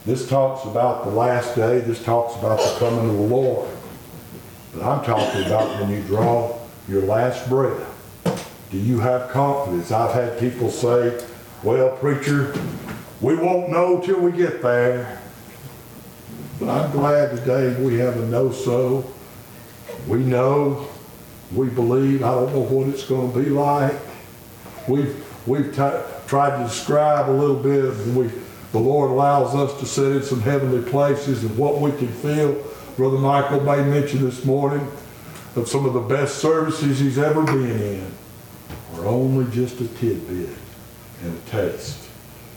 this 0.04 0.28
talks 0.28 0.64
about 0.64 1.04
the 1.04 1.10
last 1.10 1.54
day, 1.54 1.80
this 1.80 2.02
talks 2.02 2.36
about 2.36 2.58
the 2.58 2.78
coming 2.78 3.10
of 3.10 3.16
the 3.16 3.22
Lord. 3.22 3.68
But 4.74 4.84
I'm 4.84 5.04
talking 5.04 5.44
about 5.44 5.80
when 5.80 5.90
you 5.90 6.02
draw 6.02 6.58
your 6.88 7.02
last 7.02 7.48
breath. 7.48 7.88
Do 8.70 8.78
you 8.78 9.00
have 9.00 9.30
confidence? 9.30 9.92
I've 9.92 10.14
had 10.14 10.38
people 10.40 10.70
say, 10.70 11.22
well, 11.62 11.96
preacher, 11.96 12.54
we 13.20 13.36
won't 13.36 13.70
know 13.70 14.00
till 14.00 14.20
we 14.20 14.32
get 14.32 14.62
there. 14.62 15.20
But 16.58 16.68
I'm 16.68 16.90
glad 16.90 17.36
today 17.36 17.80
we 17.82 17.98
have 17.98 18.16
a 18.16 18.26
no-so. 18.26 19.04
We 20.08 20.18
know, 20.18 20.88
we 21.54 21.68
believe, 21.68 22.24
I 22.24 22.34
don't 22.34 22.52
know 22.52 22.60
what 22.60 22.88
it's 22.88 23.04
going 23.04 23.32
to 23.32 23.38
be 23.38 23.50
like. 23.50 23.94
We've, 24.88 25.24
we've 25.46 25.70
ti- 25.70 26.00
tried 26.26 26.58
to 26.58 26.64
describe 26.64 27.28
a 27.28 27.32
little 27.32 27.56
bit, 27.56 27.84
and 27.84 28.16
we, 28.16 28.30
the 28.72 28.78
Lord 28.78 29.10
allows 29.10 29.54
us 29.54 29.78
to 29.80 29.86
sit 29.86 30.16
in 30.16 30.22
some 30.22 30.40
heavenly 30.40 30.82
places 30.90 31.44
and 31.44 31.56
what 31.58 31.80
we 31.80 31.92
can 31.92 32.08
feel. 32.08 32.54
Brother 32.96 33.18
Michael 33.18 33.60
made 33.60 33.86
mention 33.86 34.24
this 34.24 34.44
morning 34.44 34.90
of 35.56 35.68
some 35.68 35.84
of 35.84 35.92
the 35.92 36.00
best 36.00 36.38
services 36.38 36.98
he's 36.98 37.18
ever 37.18 37.44
been 37.44 37.70
in 37.70 38.12
are 38.94 39.06
only 39.06 39.50
just 39.52 39.80
a 39.80 39.88
tidbit 39.88 40.56
and 41.22 41.36
a 41.36 41.50
taste 41.50 42.08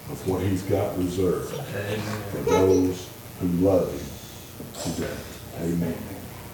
of 0.09 0.28
what 0.28 0.41
he's 0.41 0.63
got 0.63 0.97
reserved 0.97 1.53
for 1.53 2.38
those 2.38 3.09
who 3.41 3.47
love 3.47 3.91
him 3.91 4.93
today. 4.93 5.18
Amen. 5.59 5.97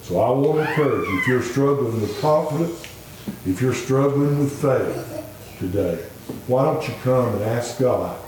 So 0.01 0.19
I 0.19 0.31
want 0.31 0.57
to 0.57 0.69
encourage 0.69 1.07
you, 1.07 1.19
if 1.19 1.27
you're 1.27 1.43
struggling 1.43 2.01
with 2.01 2.19
confidence, 2.19 2.83
if 3.45 3.61
you're 3.61 3.75
struggling 3.75 4.39
with 4.39 4.51
faith 4.59 5.23
today, 5.59 6.03
why 6.47 6.65
don't 6.65 6.87
you 6.87 6.95
come 7.03 7.35
and 7.35 7.43
ask 7.43 7.79
God? 7.79 8.19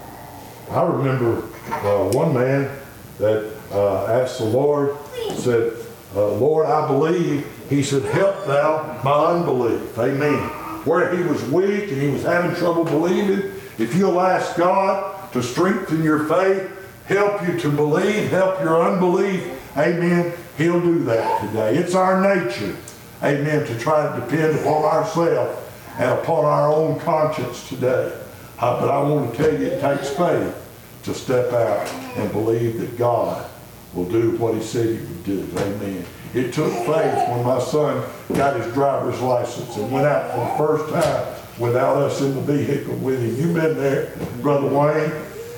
I 0.74 0.84
remember 0.88 1.44
uh, 1.70 2.10
one 2.14 2.34
man 2.34 2.76
that 3.20 3.54
uh, 3.72 4.08
asked 4.08 4.40
the 4.40 4.46
Lord, 4.46 4.98
said, 5.36 5.74
uh, 6.16 6.32
Lord, 6.34 6.66
I 6.66 6.88
believe. 6.88 7.48
He 7.70 7.84
said, 7.84 8.04
help 8.06 8.46
thou 8.48 9.00
my 9.04 9.38
unbelief. 9.38 9.98
Amen. 10.00 10.40
Where 10.86 11.16
he 11.16 11.24
was 11.24 11.44
weak 11.50 11.92
and 11.92 12.02
he 12.02 12.10
was 12.10 12.24
having 12.24 12.56
trouble 12.56 12.86
believing, 12.86 13.52
if 13.78 13.96
you'll 13.96 14.20
ask 14.20 14.58
God 14.58 15.32
to 15.34 15.44
strengthen 15.44 16.04
your 16.04 16.26
faith, 16.26 16.72
help 17.06 17.48
you 17.48 17.60
to 17.60 17.70
believe, 17.70 18.32
help 18.32 18.60
your 18.62 18.84
unbelief, 18.84 19.60
amen, 19.78 20.34
he'll 20.58 20.82
do 20.82 21.04
that 21.04 21.42
today. 21.42 21.78
It's 21.78 21.94
our 21.94 22.36
nature, 22.36 22.76
amen, 23.22 23.66
to 23.68 23.80
try 23.80 24.12
to 24.12 24.22
depend 24.22 24.60
upon 24.60 24.84
ourselves 24.86 25.60
and 25.98 26.12
upon 26.12 26.46
our 26.46 26.72
own 26.72 27.00
conscience 27.00 27.70
today. 27.70 28.12
Uh, 28.60 28.80
but 28.80 28.90
I 28.90 29.02
want 29.04 29.36
to 29.36 29.38
tell 29.38 29.52
you, 29.52 29.68
it 29.68 29.82
takes 29.82 30.10
faith 30.10 30.63
to 31.04 31.14
step 31.14 31.52
out 31.54 31.88
and 32.18 32.32
believe 32.32 32.80
that 32.80 32.98
God 32.98 33.50
will 33.94 34.10
do 34.10 34.32
what 34.38 34.56
he 34.56 34.62
said 34.62 34.88
he 34.88 35.06
would 35.06 35.24
do. 35.24 35.48
Amen. 35.58 36.06
It 36.34 36.54
took 36.54 36.72
faith 36.72 37.30
when 37.30 37.46
my 37.46 37.60
son 37.60 38.04
got 38.34 38.60
his 38.60 38.74
driver's 38.74 39.22
license 39.22 39.78
and 39.78 39.92
went 39.92 40.08
out 40.08 40.32
for 40.32 40.40
the 40.40 40.58
first 40.58 40.94
time 40.94 41.44
without 41.60 41.98
us 41.98 42.22
in 42.22 42.34
the 42.34 42.42
vehicle 42.42 42.96
with 42.96 43.22
him. 43.22 43.36
You've 43.36 43.54
been 43.56 43.78
there, 43.78 44.16
Brother 44.42 44.68
Wayne. 44.68 45.12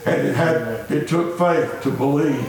And 0.06 0.28
it 0.28 0.36
had 0.36 0.92
it 0.92 1.08
took 1.08 1.38
faith 1.38 1.82
to 1.82 1.90
believe 1.90 2.46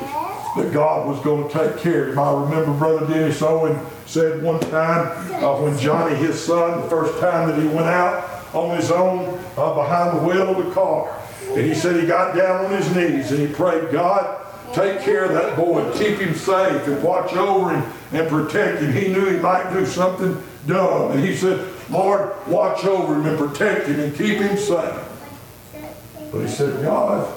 that 0.57 0.71
God 0.73 1.07
was 1.07 1.19
going 1.21 1.49
to 1.49 1.55
take 1.55 1.79
care 1.79 2.09
of 2.09 2.13
him. 2.13 2.19
I 2.19 2.33
remember 2.43 2.73
Brother 2.77 3.07
Dennis 3.07 3.41
Owen 3.41 3.79
said 4.05 4.43
one 4.43 4.61
time 4.61 5.33
uh, 5.43 5.61
when 5.61 5.79
Johnny, 5.79 6.15
his 6.17 6.39
son, 6.43 6.83
the 6.83 6.89
first 6.89 7.19
time 7.19 7.49
that 7.49 7.61
he 7.61 7.69
went 7.69 7.87
out 7.87 8.55
on 8.55 8.77
his 8.77 8.91
own 8.91 9.39
uh, 9.57 9.75
behind 9.75 10.19
the 10.19 10.23
wheel 10.23 10.51
of 10.51 10.67
the 10.67 10.71
car, 10.73 11.19
and 11.49 11.61
he 11.61 11.75
said 11.75 12.01
he 12.01 12.07
got 12.07 12.35
down 12.35 12.67
on 12.67 12.73
his 12.73 12.95
knees 12.95 13.31
and 13.31 13.41
he 13.41 13.53
prayed, 13.53 13.93
God, 13.93 14.45
take 14.75 15.01
care 15.01 15.25
of 15.25 15.33
that 15.33 15.57
boy 15.57 15.91
keep 15.93 16.19
him 16.19 16.35
safe 16.35 16.87
and 16.87 17.03
watch 17.03 17.33
over 17.35 17.75
him 17.75 17.93
and 18.13 18.29
protect 18.29 18.83
him. 18.83 18.93
He 18.93 19.09
knew 19.09 19.27
he 19.27 19.39
might 19.39 19.73
do 19.73 19.87
something 19.87 20.43
dumb. 20.67 21.13
And 21.13 21.21
he 21.25 21.37
said, 21.37 21.67
Lord, 21.91 22.33
watch 22.47 22.85
over 22.85 23.15
him 23.15 23.27
and 23.27 23.39
protect 23.39 23.87
him 23.87 24.01
and 24.01 24.15
keep 24.15 24.39
him 24.39 24.57
safe. 24.57 25.03
But 26.33 26.41
he 26.41 26.49
said, 26.49 26.83
God, 26.83 27.33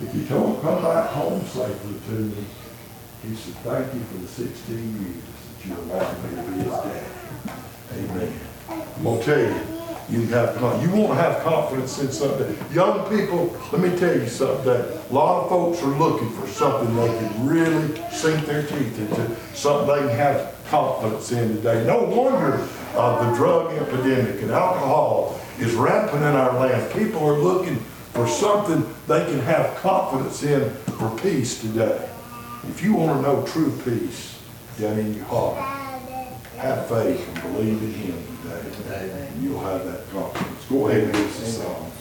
if 0.00 0.14
you 0.14 0.22
don't 0.24 0.60
come 0.60 0.82
back 0.82 1.10
home 1.10 1.44
safely 1.46 1.94
to 2.08 2.12
me, 2.12 2.44
he 3.22 3.34
said, 3.34 3.54
thank 3.56 3.94
you 3.94 4.00
for 4.00 4.18
the 4.18 4.28
16 4.28 5.02
years 5.02 5.24
that 5.56 5.66
you 5.66 5.76
allowed 5.82 6.24
me 6.24 6.36
to 6.36 6.50
be 6.50 6.58
his 6.58 6.72
dad. 6.72 7.06
Amen. 7.94 8.32
I'm 8.68 9.02
going 9.02 9.18
to 9.20 9.24
tell 9.24 9.38
you, 9.38 9.77
you 10.10 10.26
have 10.28 10.82
you 10.82 10.90
won't 10.90 11.18
have 11.18 11.42
confidence 11.42 11.98
in 11.98 12.10
something. 12.10 12.56
Young 12.74 13.08
people, 13.10 13.54
let 13.72 13.82
me 13.82 13.96
tell 13.98 14.14
you 14.14 14.26
something. 14.26 14.70
A 14.70 15.12
lot 15.12 15.42
of 15.42 15.48
folks 15.50 15.82
are 15.82 15.98
looking 15.98 16.30
for 16.30 16.46
something 16.46 16.94
they 16.96 17.06
can 17.06 17.46
really 17.46 17.94
sink 18.10 18.46
their 18.46 18.62
teeth 18.62 18.98
into, 18.98 19.36
something 19.54 19.86
they 19.86 20.08
can 20.08 20.16
have 20.16 20.54
confidence 20.68 21.32
in 21.32 21.56
today. 21.56 21.86
No 21.86 22.04
wonder 22.04 22.66
uh, 22.94 23.30
the 23.30 23.36
drug 23.36 23.72
epidemic 23.74 24.40
and 24.42 24.50
alcohol 24.50 25.38
is 25.58 25.74
rampant 25.74 26.22
in 26.22 26.34
our 26.34 26.58
land. 26.58 26.90
People 26.94 27.26
are 27.26 27.38
looking 27.38 27.76
for 28.12 28.26
something 28.26 28.82
they 29.06 29.24
can 29.26 29.40
have 29.40 29.76
confidence 29.76 30.42
in 30.42 30.70
for 30.98 31.16
peace 31.18 31.60
today. 31.60 32.08
If 32.68 32.82
you 32.82 32.94
want 32.94 33.18
to 33.18 33.22
know 33.22 33.46
true 33.46 33.70
peace 33.84 34.40
down 34.78 34.98
in 34.98 35.14
your 35.14 35.24
heart, 35.26 35.58
have 36.56 36.88
faith 36.88 37.28
and 37.28 37.54
believe 37.54 37.82
in 37.82 37.92
Him. 37.92 38.37
And 38.90 39.42
you'll 39.42 39.60
have 39.60 39.84
that 39.84 40.10
confidence. 40.10 40.64
Go 40.66 40.88
ahead 40.88 41.04
and 41.04 41.12
give 41.12 41.26
us 41.26 41.42
a 41.42 41.62
song. 41.62 41.92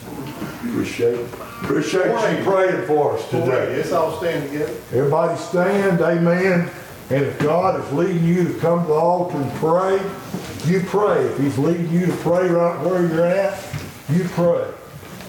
Appreciate, 0.69 1.19
appreciate 1.63 2.37
you 2.37 2.43
praying 2.43 2.85
for 2.87 3.17
us 3.17 3.29
today. 3.29 3.75
Let's 3.77 3.91
all 3.91 4.17
stand 4.17 4.49
together. 4.49 4.73
Everybody 4.91 5.37
stand, 5.39 6.01
amen. 6.01 6.69
And 7.09 7.23
if 7.23 7.39
God 7.39 7.79
is 7.79 7.91
leading 7.93 8.23
you 8.25 8.43
to 8.45 8.59
come 8.59 8.81
to 8.81 8.87
the 8.87 8.93
altar 8.93 9.37
and 9.37 9.51
pray, 9.53 9.95
you 10.65 10.81
pray. 10.81 11.23
If 11.23 11.39
He's 11.39 11.57
leading 11.57 11.89
you 11.89 12.05
to 12.05 12.13
pray 12.17 12.49
right 12.49 12.85
where 12.85 13.05
you're 13.05 13.25
at, 13.25 13.57
you 14.09 14.23
pray. 14.29 14.67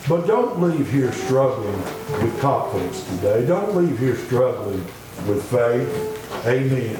But 0.08 0.26
don't 0.26 0.60
leave 0.60 0.90
here 0.90 1.12
struggling 1.12 1.80
with 2.22 2.40
confidence 2.40 3.06
today. 3.10 3.46
Don't 3.46 3.76
leave 3.76 3.98
here 3.98 4.16
struggling 4.16 4.84
with 5.26 5.44
faith. 5.50 6.46
Amen. 6.46 6.98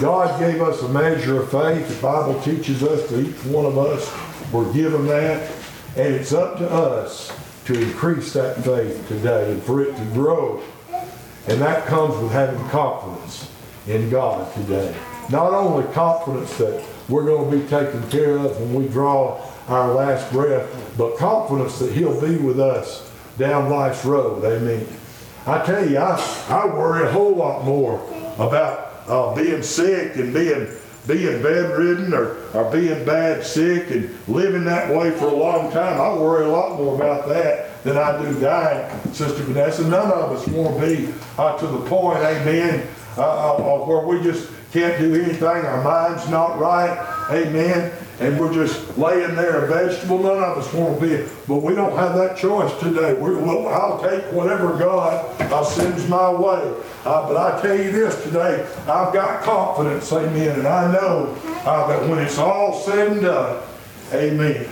God 0.00 0.38
gave 0.38 0.60
us 0.60 0.82
a 0.82 0.88
measure 0.88 1.40
of 1.40 1.50
faith. 1.50 1.88
The 1.88 2.02
Bible 2.02 2.40
teaches 2.42 2.82
us 2.82 3.08
that 3.10 3.20
each 3.20 3.44
one 3.46 3.64
of 3.64 3.78
us 3.78 4.12
were 4.52 4.70
given 4.72 5.06
that. 5.06 5.50
And 5.96 6.14
it's 6.14 6.32
up 6.32 6.58
to 6.58 6.68
us 6.68 7.32
to 7.66 7.80
increase 7.80 8.32
that 8.34 8.62
faith 8.64 9.06
today 9.08 9.52
and 9.52 9.62
for 9.62 9.82
it 9.82 9.96
to 9.96 10.04
grow. 10.06 10.62
And 11.46 11.60
that 11.60 11.86
comes 11.86 12.20
with 12.22 12.32
having 12.32 12.62
confidence 12.68 13.50
in 13.86 14.10
God 14.10 14.52
today. 14.54 14.94
Not 15.30 15.52
only 15.54 15.90
confidence 15.94 16.56
that 16.58 16.84
we're 17.08 17.24
going 17.24 17.50
to 17.50 17.56
be 17.58 17.66
taken 17.68 18.08
care 18.10 18.38
of 18.38 18.58
when 18.60 18.74
we 18.74 18.88
draw 18.88 19.40
our 19.68 19.94
last 19.94 20.30
breath, 20.32 20.68
but 20.98 21.16
confidence 21.16 21.78
that 21.78 21.92
He'll 21.92 22.20
be 22.20 22.36
with 22.36 22.60
us 22.60 23.10
down 23.38 23.70
life's 23.70 24.04
road. 24.04 24.44
Amen. 24.44 24.86
I 25.46 25.64
tell 25.64 25.88
you, 25.88 25.98
I, 25.98 26.46
I 26.48 26.66
worry 26.66 27.06
a 27.06 27.12
whole 27.12 27.34
lot 27.34 27.64
more 27.64 28.02
about 28.38 28.83
uh, 29.06 29.34
being 29.34 29.62
sick 29.62 30.16
and 30.16 30.32
being 30.32 30.68
being 31.06 31.42
bedridden 31.42 32.14
or, 32.14 32.36
or 32.54 32.70
being 32.72 33.04
bad 33.04 33.44
sick 33.44 33.90
and 33.90 34.16
living 34.26 34.64
that 34.64 34.88
way 34.94 35.10
for 35.10 35.26
a 35.26 35.34
long 35.34 35.70
time. 35.70 36.00
I 36.00 36.14
worry 36.14 36.46
a 36.46 36.48
lot 36.48 36.78
more 36.78 36.94
about 36.94 37.28
that 37.28 37.82
than 37.84 37.98
I 37.98 38.22
do 38.22 38.40
dying, 38.40 39.12
Sister 39.12 39.42
Vanessa. 39.42 39.86
None 39.86 40.10
of 40.10 40.32
us 40.32 40.48
want 40.48 40.80
to 40.80 40.86
be 40.86 41.12
uh, 41.36 41.58
to 41.58 41.66
the 41.66 41.80
point, 41.80 42.20
amen, 42.20 42.88
uh, 43.18 43.56
where 43.56 44.06
we 44.06 44.22
just 44.22 44.50
can't 44.72 44.98
do 44.98 45.14
anything. 45.14 45.42
Our 45.42 45.84
mind's 45.84 46.28
not 46.30 46.58
right, 46.58 46.96
amen, 47.30 47.92
and 48.20 48.38
we're 48.38 48.52
just 48.52 48.96
laying 48.96 49.34
there 49.34 49.64
a 49.64 49.66
vegetable. 49.66 50.22
None 50.22 50.42
of 50.42 50.58
us 50.58 50.72
want 50.72 51.00
to 51.00 51.06
be, 51.06 51.30
but 51.48 51.56
we 51.56 51.74
don't 51.74 51.96
have 51.96 52.14
that 52.16 52.36
choice 52.36 52.72
today. 52.80 53.14
We're, 53.14 53.38
well, 53.38 53.68
I'll 53.68 54.00
take 54.00 54.24
whatever 54.32 54.76
God 54.78 55.40
uh, 55.40 55.64
sends 55.64 56.08
my 56.08 56.30
way. 56.30 56.74
Uh, 57.04 57.28
but 57.28 57.36
I 57.36 57.60
tell 57.60 57.76
you 57.76 57.90
this 57.90 58.22
today, 58.22 58.64
I've 58.82 59.12
got 59.12 59.42
confidence, 59.42 60.12
amen, 60.12 60.60
and 60.60 60.68
I 60.68 60.92
know 60.92 61.36
uh, 61.64 61.86
that 61.88 62.08
when 62.08 62.18
it's 62.20 62.38
all 62.38 62.80
said 62.80 63.12
and 63.12 63.22
done, 63.22 63.62
amen, 64.12 64.68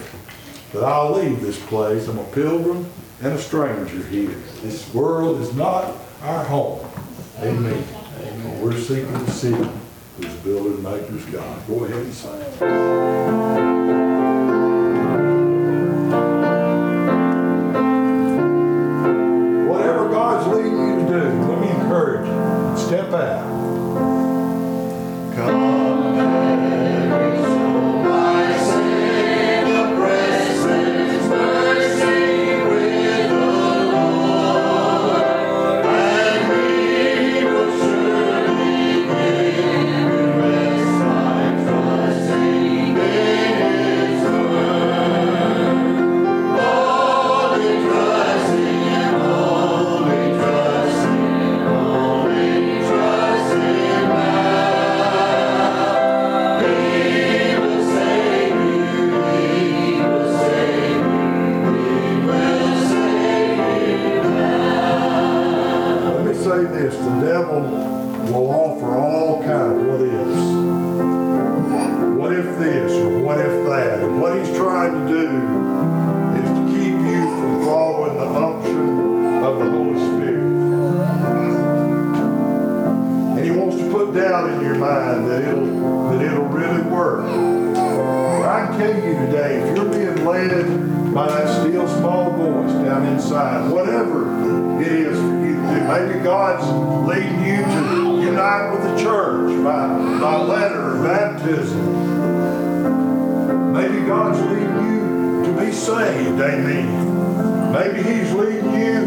that 0.72 0.84
I'll 0.84 1.12
leave 1.12 1.40
this 1.40 1.60
place. 1.66 2.08
I'm 2.08 2.18
a 2.18 2.24
pilgrim 2.24 2.88
and 3.22 3.32
a 3.32 3.38
stranger 3.38 4.02
here. 4.04 4.34
This 4.62 4.92
world 4.94 5.40
is 5.40 5.54
not 5.54 5.94
our 6.22 6.44
home. 6.44 6.86
Amen. 7.40 7.84
Amen. 8.20 8.60
We're 8.62 8.78
seeking 8.78 9.12
the 9.12 9.30
city 9.30 9.68
whose 10.16 10.34
builder 10.36 10.74
and 10.74 10.82
maker's 10.82 11.24
God. 11.26 11.66
Go 11.66 11.84
ahead 11.84 11.98
and 11.98 12.14
sing. 12.14 12.30
Whatever 19.68 20.08
God's 20.10 20.46
The 66.92 67.26
devil 67.26 67.60
will 68.32 68.50
offer 68.50 68.96
all 68.96 69.42
kind 69.42 69.72
of 69.72 69.86
what 69.86 70.00
ifs. 70.02 70.40
What 72.18 72.32
if 72.32 72.58
this 72.58 72.92
or 72.92 73.18
what 73.18 73.40
if 73.40 73.66
that? 73.66 74.00
And 74.00 74.20
what 74.20 74.38
he's 74.38 74.54
trying 74.56 74.92
to 74.92 75.12
do 75.12 75.26
is 76.38 76.48
to 76.48 76.62
keep 76.68 76.92
you 76.92 77.22
from 77.22 77.64
following 77.64 78.16
the 78.18 78.28
unction 78.28 79.42
of 79.42 79.58
the 79.58 79.70
Holy 79.70 79.98
Spirit. 79.98 80.42
And 83.36 83.44
he 83.44 83.50
wants 83.50 83.76
to 83.78 83.90
put 83.90 84.14
doubt 84.14 84.50
in 84.50 84.60
your 84.60 84.76
mind 84.76 85.28
that 85.28 85.42
it'll, 85.42 86.10
that 86.10 86.22
it'll 86.22 86.44
really 86.44 86.82
work. 86.82 87.24
But 87.74 88.48
I 88.48 88.76
tell 88.76 88.94
you 88.94 89.14
today, 89.26 89.62
if 89.62 89.76
you're 89.76 89.88
being 89.90 90.24
led 90.24 91.14
by 91.14 91.26
that 91.28 91.48
still 91.60 91.88
small 91.88 92.30
voice 92.32 92.72
down 92.84 93.06
inside, 93.06 93.70
whatever 93.70 94.80
it 94.80 94.86
is 94.86 95.31
to 95.74 95.80
maybe 95.88 96.22
God's 96.22 96.66
leading 97.08 97.44
you 97.44 97.64
to 97.64 98.20
unite 98.20 98.72
with 98.72 98.82
the 98.82 99.02
church 99.02 99.64
by, 99.64 99.88
by 100.20 100.36
letter 100.36 100.96
or 100.96 101.02
baptism. 101.02 102.12
Maybe 103.72 104.06
God's 104.06 104.40
leading 104.40 104.86
you 104.86 105.44
to 105.44 105.60
be 105.60 105.72
saved, 105.72 106.40
amen. 106.40 107.72
Maybe 107.72 108.02
He's 108.02 108.32
leading 108.32 108.74
you 108.74 109.00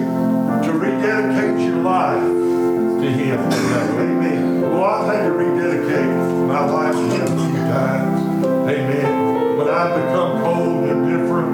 to 0.64 0.72
rededicate 0.74 1.60
your 1.68 1.78
life 1.78 2.22
to 2.22 3.12
Him 3.12 3.40
amen. 3.40 4.62
Well, 4.62 4.84
I've 4.84 5.14
had 5.14 5.24
to 5.26 5.32
rededicate 5.32 6.08
my 6.48 6.66
life 6.66 6.96
to 6.96 7.02
Him 7.02 7.22
a 7.22 7.48
few 7.48 7.58
times, 7.58 8.46
amen. 8.46 9.58
When 9.58 9.68
I've 9.70 9.96
become 9.96 10.42
cold 10.44 10.84
and 10.86 11.08
different, 11.08 11.54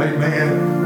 amen. 0.00 0.80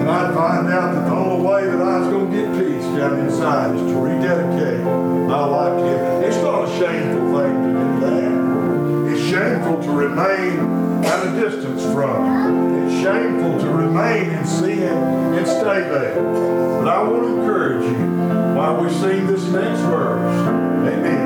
And 0.00 0.10
I'd 0.10 0.34
find 0.34 0.68
out 0.68 0.94
that 0.94 1.04
the 1.08 1.14
only 1.14 1.46
way 1.46 1.64
that 1.66 1.80
I 1.80 1.98
was 1.98 2.08
going 2.08 2.30
to 2.30 2.36
get 2.36 2.52
peace 2.58 2.75
down 2.96 3.20
inside 3.20 3.76
is 3.76 3.82
to 3.82 3.98
rededicate 3.98 4.82
my 4.82 5.44
life 5.44 5.78
to 5.78 5.84
Him. 5.84 6.24
It's 6.24 6.36
not 6.38 6.66
a 6.66 6.78
shameful 6.78 7.38
thing 7.38 7.54
to 7.62 7.70
do 7.78 8.00
that. 8.00 9.12
It's 9.12 9.28
shameful 9.28 9.82
to 9.82 9.90
remain 9.90 11.04
at 11.04 11.26
a 11.26 11.40
distance 11.40 11.82
from 11.92 12.24
Him. 12.24 12.86
It's 12.86 13.02
shameful 13.02 13.60
to 13.60 13.68
remain 13.68 14.30
in 14.30 14.46
sin 14.46 14.82
and 14.82 15.46
stay 15.46 15.80
there. 15.80 16.14
But 16.80 16.88
I 16.88 17.02
want 17.02 17.22
to 17.24 17.36
encourage 17.36 17.84
you 17.84 18.56
while 18.56 18.82
we 18.82 18.90
sing 18.90 19.26
this 19.26 19.44
next 19.44 19.80
verse. 19.80 20.48
Amen. 20.88 21.25